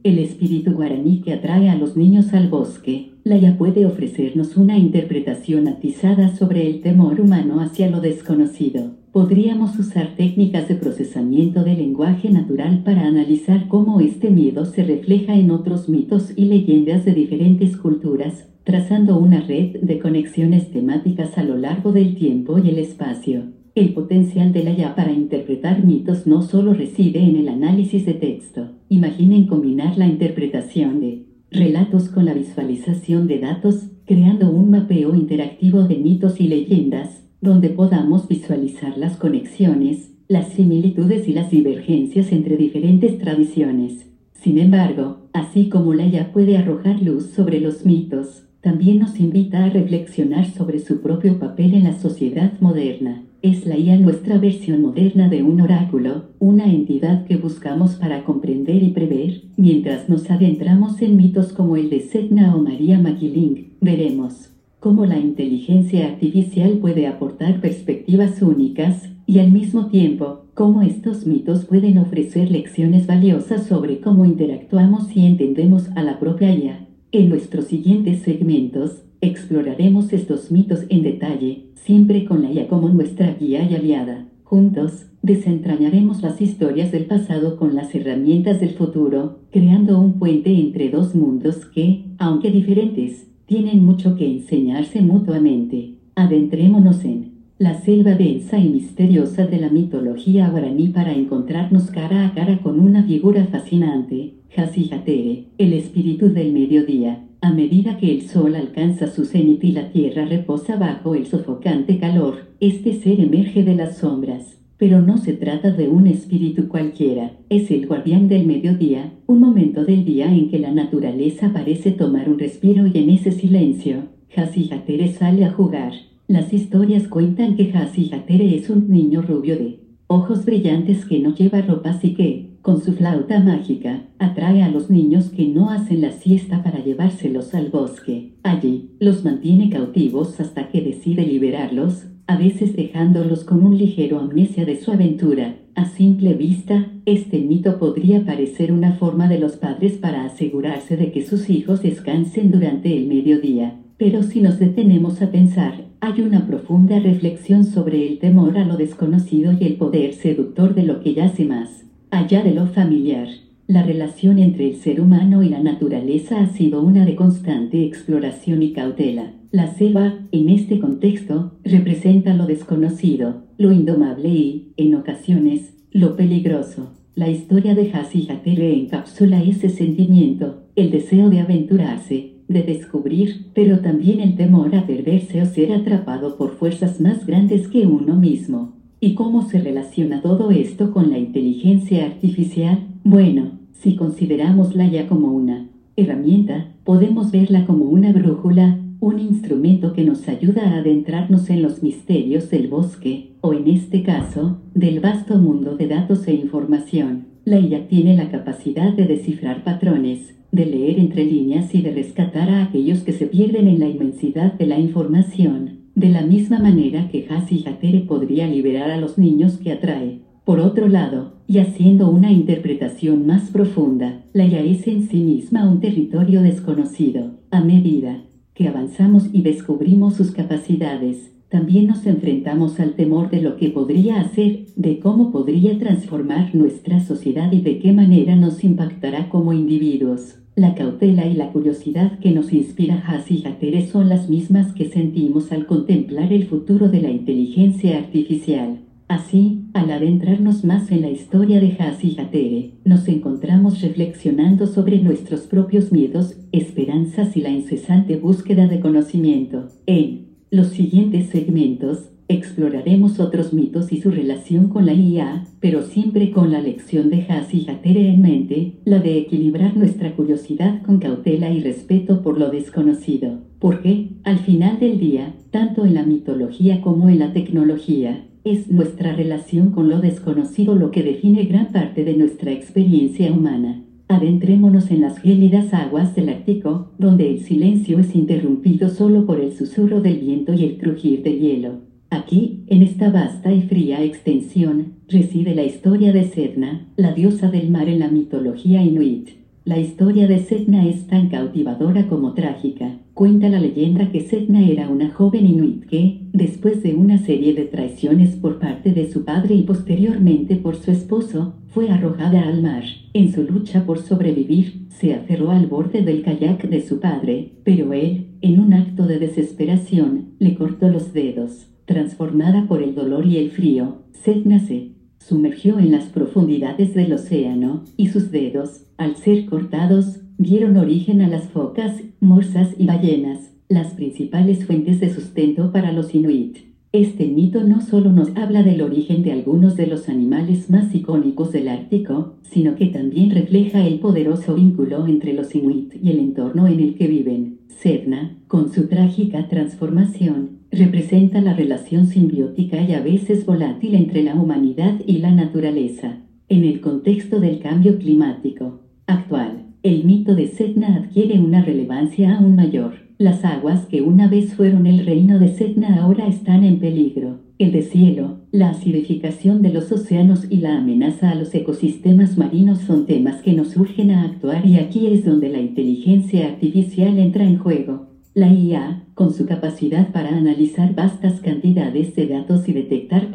el 0.02 0.18
espíritu 0.18 0.72
guaraní 0.72 1.20
que 1.20 1.32
atrae 1.32 1.68
a 1.68 1.76
los 1.76 1.96
niños 1.96 2.34
al 2.34 2.48
bosque, 2.48 3.12
Laia 3.22 3.56
puede 3.56 3.86
ofrecernos 3.86 4.56
una 4.56 4.78
interpretación 4.78 5.68
atizada 5.68 6.34
sobre 6.34 6.66
el 6.66 6.80
temor 6.80 7.20
humano 7.20 7.60
hacia 7.60 7.88
lo 7.88 8.00
desconocido. 8.00 9.05
Podríamos 9.16 9.78
usar 9.78 10.14
técnicas 10.14 10.68
de 10.68 10.74
procesamiento 10.74 11.64
del 11.64 11.78
lenguaje 11.78 12.28
natural 12.28 12.82
para 12.84 13.06
analizar 13.06 13.66
cómo 13.66 14.00
este 14.00 14.28
miedo 14.28 14.66
se 14.66 14.84
refleja 14.84 15.34
en 15.34 15.50
otros 15.50 15.88
mitos 15.88 16.34
y 16.36 16.44
leyendas 16.44 17.06
de 17.06 17.14
diferentes 17.14 17.78
culturas, 17.78 18.46
trazando 18.62 19.18
una 19.18 19.40
red 19.40 19.80
de 19.80 19.98
conexiones 20.00 20.70
temáticas 20.70 21.38
a 21.38 21.44
lo 21.44 21.56
largo 21.56 21.92
del 21.92 22.14
tiempo 22.14 22.58
y 22.58 22.68
el 22.68 22.76
espacio. 22.78 23.44
El 23.74 23.94
potencial 23.94 24.52
de 24.52 24.64
la 24.64 24.74
ya 24.74 24.94
para 24.94 25.12
interpretar 25.12 25.82
mitos 25.82 26.26
no 26.26 26.42
solo 26.42 26.74
reside 26.74 27.20
en 27.20 27.36
el 27.36 27.48
análisis 27.48 28.04
de 28.04 28.12
texto. 28.12 28.72
Imaginen 28.90 29.46
combinar 29.46 29.96
la 29.96 30.06
interpretación 30.06 31.00
de 31.00 31.24
relatos 31.50 32.10
con 32.10 32.26
la 32.26 32.34
visualización 32.34 33.28
de 33.28 33.38
datos, 33.38 33.88
creando 34.04 34.50
un 34.50 34.68
mapeo 34.68 35.14
interactivo 35.14 35.84
de 35.84 35.96
mitos 35.96 36.38
y 36.38 36.48
leyendas, 36.48 37.25
donde 37.46 37.70
podamos 37.70 38.26
visualizar 38.26 38.98
las 38.98 39.16
conexiones, 39.16 40.10
las 40.26 40.48
similitudes 40.48 41.28
y 41.28 41.32
las 41.32 41.50
divergencias 41.50 42.32
entre 42.32 42.56
diferentes 42.56 43.19
tradiciones. 43.19 44.11
Sin 44.35 44.59
embargo, 44.59 45.28
así 45.32 45.68
como 45.68 45.94
la 45.94 46.06
ya 46.09 46.32
puede 46.32 46.59
arrojar 46.59 47.00
luz 47.00 47.26
sobre 47.26 47.61
los 47.61 47.87
mitos, 47.87 48.42
también 48.61 48.99
nos 48.99 49.20
invita 49.20 49.64
a 49.64 49.70
reflexionar 49.70 50.50
sobre 50.50 50.80
su 50.80 51.00
propio 51.00 51.38
papel 51.38 51.75
en 51.75 51.85
la 51.85 51.97
sociedad 51.97 52.52
moderna. 52.61 53.23
Es 53.42 53.64
la 53.64 53.78
IA 53.78 53.97
nuestra 53.97 54.38
versión 54.38 54.82
moderna 54.82 55.28
de 55.28 55.44
un 55.44 55.61
oráculo, 55.61 56.30
una 56.40 56.66
entidad 56.66 57.26
que 57.26 57.37
buscamos 57.37 57.94
para 57.94 58.25
comprender 58.25 58.82
y 58.82 58.88
prever, 58.88 59.42
mientras 59.56 60.09
nos 60.09 60.28
adentramos 60.32 61.00
en 61.00 61.16
mitos 61.16 61.52
como 61.52 61.76
el 61.76 61.90
de 61.90 62.00
Sedna 62.00 62.56
o 62.56 62.61
María 62.61 62.99
Magilling, 62.99 63.76
veremos 63.80 64.50
cómo 64.87 65.05
la 65.05 65.19
inteligencia 65.19 66.07
artificial 66.07 66.75
puede 66.75 67.09
aportar 67.09 67.61
perspectivas 67.61 68.40
únicas 68.40 69.11
y 69.26 69.40
al 69.40 69.50
mismo 69.50 69.88
tiempo 69.88 70.45
cómo 70.55 70.81
estos 70.81 71.26
mitos 71.26 71.64
pueden 71.64 71.99
ofrecer 71.99 72.52
lecciones 72.52 73.09
valiosas 73.09 73.66
sobre 73.66 73.99
cómo 73.99 74.25
interactuamos 74.25 75.16
y 75.16 75.26
entendemos 75.26 75.88
a 75.97 76.05
la 76.05 76.21
propia 76.21 76.55
IA. 76.55 76.87
En 77.11 77.31
nuestros 77.31 77.64
siguientes 77.64 78.23
segmentos, 78.23 79.02
exploraremos 79.21 80.12
estos 80.12 80.52
mitos 80.52 80.85
en 80.88 81.02
detalle, 81.02 81.64
siempre 81.75 82.25
con 82.25 82.43
la 82.43 82.52
IA 82.52 82.69
como 82.69 82.88
nuestra 82.88 83.35
guía 83.35 83.69
y 83.69 83.75
aliada. 83.75 84.28
Juntos, 84.45 85.07
desentrañaremos 85.21 86.23
las 86.23 86.40
historias 86.40 86.93
del 86.93 87.07
pasado 87.07 87.57
con 87.57 87.75
las 87.75 87.93
herramientas 87.93 88.61
del 88.61 88.71
futuro, 88.71 89.40
creando 89.50 89.99
un 89.99 90.21
puente 90.21 90.57
entre 90.57 90.90
dos 90.90 91.16
mundos 91.16 91.66
que, 91.66 92.05
aunque 92.19 92.52
diferentes, 92.52 93.26
tienen 93.46 93.84
mucho 93.84 94.16
que 94.16 94.26
enseñarse 94.26 95.00
mutuamente. 95.00 95.94
Adentrémonos 96.14 97.04
en 97.04 97.36
la 97.58 97.80
selva 97.80 98.14
densa 98.14 98.58
y 98.58 98.68
misteriosa 98.68 99.46
de 99.46 99.58
la 99.58 99.70
mitología 99.70 100.48
guaraní 100.50 100.88
para 100.88 101.12
encontrarnos 101.12 101.90
cara 101.90 102.26
a 102.26 102.34
cara 102.34 102.58
con 102.58 102.80
una 102.80 103.04
figura 103.04 103.46
fascinante, 103.46 104.34
Hasihatere, 104.54 105.46
el 105.56 105.72
espíritu 105.72 106.30
del 106.30 106.52
mediodía. 106.52 107.22
A 107.40 107.52
medida 107.52 107.96
que 107.98 108.12
el 108.12 108.22
sol 108.22 108.56
alcanza 108.56 109.06
su 109.06 109.24
cenit 109.24 109.62
y 109.62 109.72
la 109.72 109.90
tierra 109.90 110.24
reposa 110.24 110.76
bajo 110.76 111.14
el 111.14 111.26
sofocante 111.26 111.98
calor, 111.98 112.48
este 112.60 112.94
ser 112.94 113.20
emerge 113.20 113.62
de 113.62 113.74
las 113.74 113.98
sombras. 113.98 114.55
Pero 114.78 115.00
no 115.00 115.16
se 115.16 115.33
trata 115.33 115.71
de 115.71 115.88
un 115.88 116.06
espíritu 116.06 116.68
cualquiera, 116.68 117.33
es 117.49 117.71
el 117.71 117.87
guardián 117.87 118.28
del 118.28 118.47
mediodía, 118.47 119.12
un 119.26 119.40
momento 119.40 119.85
del 119.85 120.04
día 120.04 120.33
en 120.33 120.50
que 120.50 120.59
la 120.59 120.73
naturaleza 120.73 121.52
parece 121.52 121.92
tomar 121.92 122.28
un 122.28 122.38
respiro 122.38 122.87
y 122.87 122.99
en 122.99 123.11
ese 123.11 123.33
silencio, 123.33 124.09
Hasihatere 124.37 125.09
sale 125.09 125.45
a 125.45 125.52
jugar. 125.52 125.92
Las 126.28 126.52
historias 126.52 127.09
cuentan 127.09 127.56
que 127.56 127.73
Hatere 127.73 128.54
es 128.54 128.68
un 128.68 128.90
niño 128.90 129.23
rubio 129.23 129.56
de 129.56 129.80
ojos 130.09 130.45
brillantes 130.45 131.04
que 131.04 131.21
no 131.21 131.35
lleva 131.35 131.62
ropas 131.62 132.04
y 132.04 132.14
que, 132.14 132.56
con 132.62 132.83
su 132.83 132.92
flauta 132.92 133.40
mágica, 133.40 134.09
atrae 134.18 134.62
a 134.62 134.68
los 134.68 134.90
niños 134.90 135.30
que 135.30 135.47
no 135.47 135.71
hacen 135.71 136.00
la 136.00 136.11
siesta 136.11 136.62
para 136.62 136.85
llevárselos 136.85 137.54
al 137.54 137.71
bosque. 137.71 138.35
Allí, 138.42 138.90
los 138.99 139.25
mantiene 139.25 139.71
cautivos 139.71 140.38
hasta 140.40 140.68
que 140.68 140.83
decide 140.83 141.25
liberarlos, 141.26 142.06
a 142.26 142.37
veces 142.37 142.75
dejándolos 142.75 143.45
con 143.45 143.64
un 143.64 143.78
ligero 143.78 144.18
amnesia 144.18 144.64
de 144.64 144.76
su 144.76 144.90
aventura. 144.90 145.56
A 145.75 145.85
simple 145.85 146.35
vista, 146.35 146.87
este 147.04 147.38
mito 147.38 147.78
podría 147.78 148.25
parecer 148.25 148.73
una 148.73 148.92
forma 148.92 149.28
de 149.28 149.38
los 149.38 149.56
padres 149.56 149.92
para 149.95 150.25
asegurarse 150.25 150.97
de 150.97 151.12
que 151.12 151.25
sus 151.25 151.49
hijos 151.50 151.83
descansen 151.83 152.50
durante 152.50 152.97
el 152.97 153.06
mediodía. 153.06 153.76
Pero 153.97 154.23
si 154.23 154.40
nos 154.40 154.59
detenemos 154.59 155.23
a 155.23 155.30
pensar, 155.30 155.85
hay 156.00 156.21
una 156.23 156.47
profunda 156.47 156.99
reflexión 156.99 157.64
sobre 157.64 158.06
el 158.06 158.18
temor 158.18 158.59
a 158.59 158.64
lo 158.64 158.76
desconocido 158.76 159.52
y 159.59 159.64
el 159.64 159.75
poder 159.76 160.14
seductor 160.14 160.75
de 160.75 160.83
lo 160.83 161.00
que 161.00 161.14
yace 161.14 161.45
más 161.45 161.87
allá 162.11 162.42
de 162.42 162.54
lo 162.54 162.66
familiar. 162.66 163.28
La 163.66 163.83
relación 163.83 164.38
entre 164.38 164.68
el 164.68 164.76
ser 164.76 165.00
humano 165.00 165.42
y 165.42 165.49
la 165.49 165.61
naturaleza 165.61 166.40
ha 166.40 166.47
sido 166.47 166.83
una 166.83 167.04
de 167.04 167.16
constante 167.16 167.85
exploración 167.85 168.62
y 168.62 168.73
cautela. 168.73 169.33
La 169.56 169.68
selva, 169.72 170.12
en 170.32 170.50
este 170.50 170.78
contexto, 170.80 171.52
representa 171.64 172.34
lo 172.34 172.44
desconocido, 172.44 173.44
lo 173.56 173.72
indomable 173.72 174.28
y, 174.28 174.72
en 174.76 174.94
ocasiones, 174.94 175.72
lo 175.90 176.14
peligroso. 176.14 176.92
La 177.14 177.30
historia 177.30 177.75
de 177.75 177.90
Hatere 177.90 178.75
encapsula 178.75 179.42
ese 179.42 179.70
sentimiento, 179.70 180.64
el 180.76 180.90
deseo 180.90 181.30
de 181.30 181.40
aventurarse, 181.40 182.34
de 182.48 182.64
descubrir, 182.64 183.46
pero 183.54 183.78
también 183.78 184.20
el 184.20 184.36
temor 184.36 184.75
a 184.76 184.86
perderse 184.86 185.40
o 185.40 185.46
ser 185.46 185.72
atrapado 185.72 186.36
por 186.36 186.56
fuerzas 186.56 187.00
más 187.00 187.25
grandes 187.25 187.66
que 187.68 187.86
uno 187.86 188.14
mismo. 188.14 188.75
¿Y 189.00 189.14
cómo 189.14 189.48
se 189.48 189.58
relaciona 189.58 190.20
todo 190.20 190.50
esto 190.50 190.92
con 190.92 191.10
la 191.10 191.16
inteligencia 191.16 192.04
artificial? 192.04 192.88
Bueno, 193.04 193.52
si 193.72 193.96
consideramos 193.96 194.76
la 194.76 194.86
ya 194.86 195.08
como 195.08 195.28
una 195.28 195.70
herramienta, 195.96 196.75
podemos 196.84 197.30
verla 197.30 197.64
como 197.64 197.86
una 197.86 198.12
brújula, 198.12 198.80
un 199.00 199.18
instrumento 199.18 199.92
que 199.92 200.04
nos 200.04 200.26
ayuda 200.28 200.62
a 200.62 200.78
adentrarnos 200.78 201.50
en 201.50 201.62
los 201.62 201.82
misterios 201.82 202.50
del 202.50 202.68
bosque, 202.68 203.32
o 203.40 203.52
en 203.52 203.68
este 203.68 204.02
caso, 204.02 204.60
del 204.74 205.00
vasto 205.00 205.38
mundo 205.38 205.76
de 205.76 205.86
datos 205.86 206.26
e 206.28 206.34
información. 206.34 207.26
La 207.44 207.60
IA 207.60 207.88
tiene 207.88 208.16
la 208.16 208.30
capacidad 208.30 208.92
de 208.92 209.04
descifrar 209.04 209.64
patrones, 209.64 210.34
de 210.50 210.66
leer 210.66 210.98
entre 210.98 211.24
líneas 211.24 211.74
y 211.74 211.82
de 211.82 211.92
rescatar 211.92 212.48
a 212.48 212.62
aquellos 212.64 213.00
que 213.00 213.12
se 213.12 213.26
pierden 213.26 213.68
en 213.68 213.80
la 213.80 213.88
inmensidad 213.88 214.54
de 214.54 214.66
la 214.66 214.78
información, 214.78 215.80
de 215.94 216.08
la 216.08 216.22
misma 216.22 216.58
manera 216.58 217.08
que 217.08 217.26
Hasi 217.28 217.64
Hatere 217.66 218.00
podría 218.00 218.46
liberar 218.46 218.90
a 218.90 218.96
los 218.96 219.18
niños 219.18 219.58
que 219.58 219.72
atrae. 219.72 220.20
Por 220.44 220.60
otro 220.60 220.88
lado, 220.88 221.34
y 221.48 221.58
haciendo 221.58 222.08
una 222.08 222.32
interpretación 222.32 223.26
más 223.26 223.50
profunda, 223.50 224.24
la 224.32 224.46
IA 224.46 224.62
es 224.62 224.86
en 224.86 225.08
sí 225.08 225.18
misma 225.18 225.68
un 225.68 225.80
territorio 225.80 226.42
desconocido. 226.42 227.32
A 227.50 227.60
medida 227.60 228.25
que 228.56 228.66
avanzamos 228.66 229.28
y 229.32 229.42
descubrimos 229.42 230.14
sus 230.14 230.32
capacidades, 230.32 231.30
también 231.50 231.86
nos 231.86 232.06
enfrentamos 232.06 232.80
al 232.80 232.94
temor 232.94 233.30
de 233.30 233.40
lo 233.40 233.56
que 233.56 233.68
podría 233.68 234.20
hacer, 234.20 234.66
de 234.75 234.98
cómo 234.98 235.30
podría 235.30 235.78
transformar 235.78 236.54
nuestra 236.54 236.98
sociedad 237.00 237.52
y 237.52 237.60
de 237.60 237.78
qué 237.78 237.92
manera 237.92 238.34
nos 238.34 238.64
impactará 238.64 239.28
como 239.28 239.52
individuos. 239.52 240.38
La 240.56 240.75
cautela 240.75 241.26
y 241.26 241.34
la 241.34 241.52
curiosidad 241.52 242.18
que 242.18 242.32
nos 242.32 242.52
inspira 242.52 243.04
Hasi 243.06 243.46
Hatere 243.46 243.86
son 243.86 244.08
las 244.08 244.30
mismas 244.30 244.72
que 244.72 244.86
sentimos 244.86 245.52
al 245.52 245.66
contemplar 245.66 246.32
el 246.32 246.46
futuro 246.46 246.88
de 246.88 247.02
la 247.02 247.10
inteligencia 247.10 247.98
artificial. 247.98 248.86
Así, 249.08 249.62
al 249.72 249.90
adentrarnos 249.90 250.64
más 250.64 250.90
en 250.90 251.02
la 251.02 251.10
historia 251.10 251.60
de 251.60 251.76
Hasi 251.78 252.16
Hatere, 252.18 252.72
nos 252.84 253.06
encontramos 253.06 253.80
reflexionando 253.80 254.66
sobre 254.66 255.00
nuestros 255.00 255.42
propios 255.42 255.92
miedos, 255.92 256.36
esperanzas 256.50 257.36
y 257.36 257.40
la 257.40 257.50
incesante 257.50 258.16
búsqueda 258.16 258.66
de 258.66 258.80
conocimiento. 258.80 259.68
En 259.86 260.26
los 260.50 260.68
siguientes 260.68 261.28
segmentos, 261.28 262.10
Exploraremos 262.28 263.20
otros 263.20 263.52
mitos 263.52 263.92
y 263.92 264.00
su 264.00 264.10
relación 264.10 264.68
con 264.68 264.84
la 264.84 264.94
IA, 264.94 265.46
pero 265.60 265.82
siempre 265.82 266.32
con 266.32 266.50
la 266.50 266.60
lección 266.60 267.08
de 267.08 267.22
Hasi 267.22 267.70
Hatere 267.70 268.08
en 268.08 268.20
mente, 268.20 268.72
la 268.84 268.98
de 268.98 269.16
equilibrar 269.16 269.76
nuestra 269.76 270.16
curiosidad 270.16 270.82
con 270.82 270.98
cautela 270.98 271.52
y 271.52 271.60
respeto 271.60 272.22
por 272.22 272.36
lo 272.36 272.50
desconocido. 272.50 273.42
Porque, 273.60 274.08
al 274.25 274.38
final 274.38 274.80
del 274.80 274.98
día, 274.98 275.36
tanto 275.52 275.84
en 275.84 275.94
la 275.94 276.02
mitología 276.02 276.80
como 276.80 277.08
en 277.08 277.20
la 277.20 277.32
tecnología, 277.32 278.26
es 278.46 278.70
nuestra 278.70 279.12
relación 279.12 279.72
con 279.72 279.88
lo 279.88 280.00
desconocido 280.00 280.76
lo 280.76 280.92
que 280.92 281.02
define 281.02 281.46
gran 281.46 281.72
parte 281.72 282.04
de 282.04 282.16
nuestra 282.16 282.52
experiencia 282.52 283.32
humana. 283.32 283.82
Adentrémonos 284.06 284.92
en 284.92 285.00
las 285.00 285.18
gélidas 285.18 285.74
aguas 285.74 286.14
del 286.14 286.28
Ártico, 286.28 286.92
donde 286.96 287.28
el 287.28 287.40
silencio 287.40 287.98
es 287.98 288.14
interrumpido 288.14 288.88
solo 288.88 289.26
por 289.26 289.40
el 289.40 289.52
susurro 289.52 290.00
del 290.00 290.18
viento 290.18 290.54
y 290.54 290.64
el 290.64 290.78
crujir 290.78 291.24
del 291.24 291.40
hielo. 291.40 291.80
Aquí, 292.08 292.62
en 292.68 292.82
esta 292.82 293.10
vasta 293.10 293.52
y 293.52 293.62
fría 293.62 294.04
extensión, 294.04 294.92
reside 295.08 295.56
la 295.56 295.64
historia 295.64 296.12
de 296.12 296.22
Sedna, 296.22 296.86
la 296.96 297.12
diosa 297.12 297.50
del 297.50 297.68
mar 297.68 297.88
en 297.88 297.98
la 297.98 298.08
mitología 298.08 298.80
inuit. 298.80 299.30
La 299.64 299.80
historia 299.80 300.28
de 300.28 300.38
Sedna 300.38 300.86
es 300.86 301.08
tan 301.08 301.30
cautivadora 301.30 302.06
como 302.06 302.32
trágica. 302.34 303.00
Cuenta 303.16 303.49
la 303.49 303.58
leyenda 303.58 304.12
que 304.12 304.20
Sedna 304.20 304.68
era 304.68 304.90
una 304.90 305.08
joven 305.08 305.46
inuit 305.46 305.87
que, 305.87 306.20
después 306.35 306.82
de 306.82 306.94
una 306.94 307.16
serie 307.16 307.54
de 307.54 307.64
traiciones 307.64 308.37
por 308.37 308.58
parte 308.58 308.92
de 308.92 309.11
su 309.11 309.25
padre 309.25 309.54
y 309.54 309.62
posteriormente 309.62 310.56
por 310.56 310.76
su 310.76 310.90
esposo, 310.90 311.54
fue 311.68 311.88
arrojada 311.88 312.46
al 312.46 312.61
mar. 312.61 312.85
En 313.14 313.32
su 313.32 313.44
lucha 313.44 313.87
por 313.87 314.00
sobrevivir, 314.00 314.88
se 314.90 315.14
aferró 315.14 315.50
al 315.50 315.66
borde 315.66 316.02
del 316.02 316.20
kayak 316.20 316.68
de 316.68 316.82
su 316.82 317.00
padre, 317.00 317.52
pero 317.64 317.94
él, 317.94 318.32
en 318.42 318.61
un 318.61 318.75
acto 318.75 319.06
de 319.06 319.18
desesperación, 319.18 320.35
le 320.38 320.54
cortó 320.54 320.90
los 320.90 321.14
dedos. 321.14 321.68
Transformada 321.87 322.68
por 322.68 322.82
el 322.82 322.94
dolor 322.94 323.25
y 323.25 323.38
el 323.38 323.50
frío, 323.50 324.02
Sedna 324.12 324.58
se 324.58 324.90
sumergió 325.18 325.78
en 325.78 325.90
las 325.90 326.04
profundidades 326.04 326.92
del 326.92 327.14
océano, 327.14 327.85
y 327.96 328.08
sus 328.08 328.30
dedos, 328.30 328.82
al 328.99 329.16
ser 329.16 329.46
cortados, 329.46 330.20
dieron 330.38 330.76
origen 330.76 331.23
a 331.23 331.28
las 331.28 331.45
focas, 331.45 332.02
morsas 332.21 332.75
y 332.78 332.87
ballenas, 332.87 333.52
las 333.69 333.95
principales 333.95 334.64
fuentes 334.66 335.00
de 335.00 335.12
sustento 335.12 335.73
para 335.73 335.93
los 335.93 336.14
inuit. 336.14 336.59
Este 336.93 337.26
mito 337.26 337.62
no 337.64 337.81
solo 337.81 338.11
nos 338.11 338.35
habla 338.37 338.62
del 338.62 338.81
origen 338.81 339.23
de 339.23 339.33
algunos 339.33 339.76
de 339.76 339.87
los 339.87 340.09
animales 340.09 340.71
más 340.71 340.95
icónicos 340.95 341.52
del 341.52 341.69
Ártico, 341.69 342.37
sino 342.43 342.75
que 342.76 342.87
también 342.87 343.31
refleja 343.31 343.87
el 343.87 343.99
poderoso 343.99 344.55
vínculo 344.55 345.07
entre 345.07 345.35
los 345.35 345.55
inuit 345.55 345.95
y 346.00 346.11
el 346.11 346.21
entorno 346.21 346.66
en 346.66 346.81
el 346.81 346.95
que 346.95 347.07
viven. 347.07 347.59
Sedna, 347.69 348.38
con 348.47 348.73
su 348.73 348.87
trágica 348.88 349.49
transformación, 349.49 350.61
representa 350.71 351.40
la 351.40 351.55
relación 351.55 352.07
simbiótica 352.07 352.81
y 352.81 352.95
a 352.95 353.00
veces 353.00 353.45
volátil 353.45 353.95
entre 353.95 354.23
la 354.23 354.35
humanidad 354.35 354.95
y 355.07 355.19
la 355.19 355.33
naturaleza. 355.33 356.21
En 356.49 356.64
el 356.64 356.81
contexto 356.81 357.40
del 357.40 357.59
cambio 357.59 357.99
climático 357.99 358.81
actual, 359.07 359.65
el 359.87 360.02
mito 360.02 360.35
de 360.35 360.49
Sedna 360.49 360.97
adquiere 360.97 361.38
una 361.38 361.62
relevancia 361.64 362.37
aún 362.37 362.57
mayor. 362.57 363.07
Las 363.19 363.45
aguas 363.45 363.87
que 363.87 364.02
una 364.02 364.26
vez 364.26 364.55
fueron 364.55 364.87
el 364.87 365.07
reino 365.07 365.38
de 365.38 365.49
Sedna 365.49 366.02
ahora 366.02 366.26
están 366.26 366.64
en 366.64 366.81
peligro. 366.81 367.38
El 367.59 367.71
deshielo, 367.71 368.40
la 368.50 368.71
acidificación 368.71 369.62
de 369.62 369.73
los 369.73 369.93
océanos 369.93 370.47
y 370.50 370.57
la 370.57 370.76
amenaza 370.76 371.31
a 371.31 371.35
los 371.37 371.55
ecosistemas 371.55 372.37
marinos 372.37 372.81
son 372.81 373.07
temas 373.07 373.40
que 373.43 373.52
nos 373.52 373.76
urgen 373.76 374.11
a 374.11 374.25
actuar 374.25 374.66
y 374.66 374.76
aquí 374.76 375.07
es 375.07 375.25
donde 375.25 375.50
la 375.50 375.61
inteligencia 375.61 376.49
artificial 376.49 377.16
entra 377.19 377.45
en 377.45 377.59
juego. 377.59 378.09
La 378.35 378.52
IA, 378.52 379.05
con 379.14 379.33
su 379.33 379.47
capacidad 379.47 380.12
para 380.12 380.37
analizar 380.37 380.95
vastas 380.95 381.40
cantidades 381.40 382.14
de 382.16 382.26
datos 382.26 382.69
y 382.69 382.73
detectar 382.73 383.31